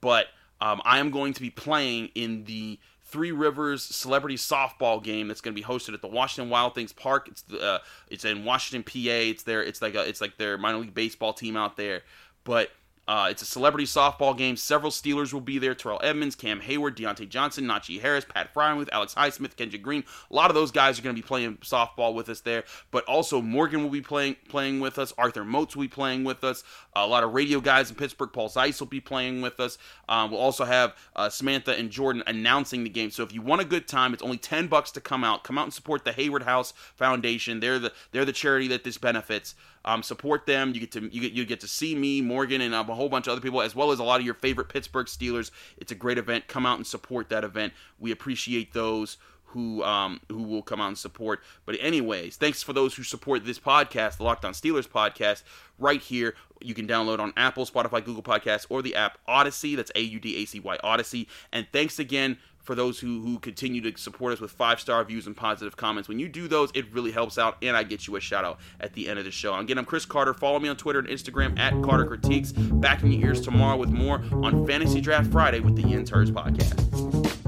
But 0.00 0.26
um, 0.60 0.80
I 0.84 0.98
am 0.98 1.10
going 1.10 1.32
to 1.34 1.40
be 1.40 1.50
playing 1.50 2.10
in 2.14 2.44
the 2.44 2.78
Three 3.12 3.32
Rivers 3.32 3.82
Celebrity 3.82 4.36
Softball 4.36 5.02
game 5.02 5.28
that's 5.28 5.42
going 5.42 5.54
to 5.54 5.60
be 5.60 5.66
hosted 5.66 5.92
at 5.92 6.00
the 6.00 6.08
Washington 6.08 6.48
Wild 6.48 6.74
Things 6.74 6.92
Park. 6.92 7.28
It's 7.28 7.44
uh, 7.52 7.80
it's 8.08 8.24
in 8.24 8.44
Washington, 8.44 8.84
PA. 8.84 9.10
It's 9.10 9.42
there. 9.42 9.62
It's 9.62 9.82
like 9.82 9.94
a, 9.94 10.08
it's 10.08 10.20
like 10.20 10.38
their 10.38 10.56
minor 10.56 10.78
league 10.78 10.94
baseball 10.94 11.32
team 11.32 11.56
out 11.56 11.76
there. 11.76 12.02
But 12.44 12.70
uh, 13.08 13.28
it's 13.30 13.42
a 13.42 13.46
celebrity 13.46 13.84
softball 13.84 14.36
game. 14.36 14.56
Several 14.56 14.92
Steelers 14.92 15.32
will 15.32 15.40
be 15.40 15.58
there. 15.58 15.74
Terrell 15.74 16.00
Edmunds, 16.04 16.36
Cam 16.36 16.60
Heyward, 16.60 16.94
Diontae 16.94 17.28
Johnson, 17.28 17.64
Najee 17.64 18.00
Harris, 18.00 18.24
Pat 18.24 18.54
Freiermuth, 18.54 18.88
Alex 18.92 19.14
Highsmith, 19.14 19.56
Kendrick 19.56 19.82
Green. 19.82 20.04
A 20.30 20.34
lot 20.34 20.50
of 20.50 20.54
those 20.54 20.70
guys 20.70 20.98
are 20.98 21.02
going 21.02 21.16
to 21.16 21.20
be 21.20 21.26
playing 21.26 21.56
softball 21.58 22.14
with 22.14 22.28
us 22.28 22.40
there. 22.40 22.62
But 22.92 23.04
also 23.04 23.42
Morgan 23.42 23.82
will 23.82 23.90
be 23.90 24.02
playing 24.02 24.36
playing 24.48 24.78
with 24.78 24.98
us. 24.98 25.12
Arthur 25.18 25.44
Moats 25.44 25.74
will 25.74 25.82
be 25.82 25.88
playing 25.88 26.22
with 26.22 26.44
us. 26.44 26.62
A 26.94 27.06
lot 27.06 27.24
of 27.24 27.34
radio 27.34 27.60
guys 27.60 27.90
in 27.90 27.96
Pittsburgh. 27.96 28.30
Paul 28.32 28.48
Zeise 28.48 28.78
will 28.78 28.86
be 28.86 29.00
playing 29.00 29.42
with 29.42 29.58
us. 29.58 29.78
Um, 30.08 30.30
we'll 30.30 30.40
also 30.40 30.64
have 30.64 30.94
uh, 31.16 31.28
Samantha 31.28 31.76
and 31.76 31.90
Jordan 31.90 32.22
announcing 32.28 32.84
the 32.84 32.90
game. 32.90 33.10
So 33.10 33.24
if 33.24 33.32
you 33.32 33.42
want 33.42 33.60
a 33.60 33.64
good 33.64 33.88
time, 33.88 34.14
it's 34.14 34.22
only 34.22 34.38
ten 34.38 34.68
bucks 34.68 34.92
to 34.92 35.00
come 35.00 35.24
out. 35.24 35.42
Come 35.42 35.58
out 35.58 35.64
and 35.64 35.74
support 35.74 36.04
the 36.04 36.12
Heyward 36.12 36.44
House 36.44 36.72
Foundation. 36.94 37.58
They're 37.58 37.80
the 37.80 37.92
they're 38.12 38.24
the 38.24 38.32
charity 38.32 38.68
that 38.68 38.84
this 38.84 38.96
benefits. 38.96 39.56
Um, 39.84 40.02
support 40.02 40.46
them. 40.46 40.72
You 40.74 40.80
get 40.80 40.92
to 40.92 41.08
you 41.12 41.20
get 41.20 41.32
you 41.32 41.44
get 41.44 41.60
to 41.60 41.68
see 41.68 41.94
me, 41.94 42.20
Morgan, 42.20 42.60
and 42.60 42.74
um, 42.74 42.88
a 42.88 42.94
whole 42.94 43.08
bunch 43.08 43.26
of 43.26 43.32
other 43.32 43.40
people, 43.40 43.62
as 43.62 43.74
well 43.74 43.90
as 43.90 43.98
a 43.98 44.04
lot 44.04 44.20
of 44.20 44.26
your 44.26 44.34
favorite 44.34 44.68
Pittsburgh 44.68 45.06
Steelers. 45.06 45.50
It's 45.76 45.92
a 45.92 45.96
great 45.96 46.18
event. 46.18 46.48
Come 46.48 46.66
out 46.66 46.76
and 46.76 46.86
support 46.86 47.28
that 47.30 47.44
event. 47.44 47.72
We 47.98 48.12
appreciate 48.12 48.72
those 48.72 49.16
who 49.52 49.82
um, 49.82 50.20
who 50.28 50.42
will 50.42 50.62
come 50.62 50.80
out 50.80 50.88
and 50.88 50.98
support. 50.98 51.40
But 51.64 51.76
anyways, 51.80 52.36
thanks 52.36 52.62
for 52.62 52.72
those 52.72 52.94
who 52.94 53.02
support 53.02 53.44
this 53.44 53.58
podcast, 53.58 54.16
the 54.16 54.24
Locked 54.24 54.44
On 54.44 54.52
Steelers 54.52 54.88
podcast, 54.88 55.42
right 55.78 56.00
here. 56.00 56.34
You 56.60 56.74
can 56.74 56.86
download 56.86 57.18
on 57.18 57.32
Apple, 57.36 57.66
Spotify, 57.66 58.04
Google 58.04 58.22
Podcasts, 58.22 58.66
or 58.68 58.82
the 58.82 58.94
app 58.94 59.18
Audacy. 59.28 59.76
That's 59.76 59.92
A 59.94 60.00
U 60.00 60.20
D 60.20 60.36
A 60.42 60.44
C 60.46 60.60
Y 60.60 60.78
Audacy. 60.82 61.26
And 61.52 61.66
thanks 61.72 61.98
again 61.98 62.38
for 62.62 62.74
those 62.74 62.98
who, 63.00 63.20
who 63.22 63.38
continue 63.38 63.80
to 63.82 63.98
support 63.98 64.32
us 64.32 64.40
with 64.40 64.50
five 64.50 64.80
star 64.80 65.04
views 65.04 65.26
and 65.26 65.36
positive 65.36 65.76
comments. 65.76 66.08
When 66.08 66.18
you 66.18 66.28
do 66.28 66.48
those, 66.48 66.70
it 66.74 66.92
really 66.92 67.10
helps 67.10 67.38
out, 67.38 67.56
and 67.62 67.76
I 67.76 67.82
get 67.82 68.06
you 68.06 68.16
a 68.16 68.20
shout 68.20 68.44
out 68.44 68.58
at 68.80 68.92
the 68.94 69.08
end 69.08 69.18
of 69.18 69.24
the 69.24 69.30
show. 69.30 69.54
Again, 69.54 69.78
I'm 69.78 69.84
Chris 69.84 70.04
Carter. 70.04 70.34
Follow 70.34 70.58
me 70.58 70.68
on 70.68 70.76
Twitter 70.76 70.98
and 70.98 71.08
Instagram 71.08 71.58
at 71.58 71.80
Carter 71.82 72.06
Critiques. 72.06 72.52
Back 72.52 73.02
in 73.02 73.12
your 73.12 73.28
ears 73.28 73.40
tomorrow 73.40 73.76
with 73.76 73.90
more 73.90 74.22
on 74.32 74.66
Fantasy 74.66 75.00
Draft 75.00 75.30
Friday 75.30 75.60
with 75.60 75.76
the 75.76 75.82
Yins 75.82 76.10
Hers 76.10 76.30
podcast. 76.30 77.41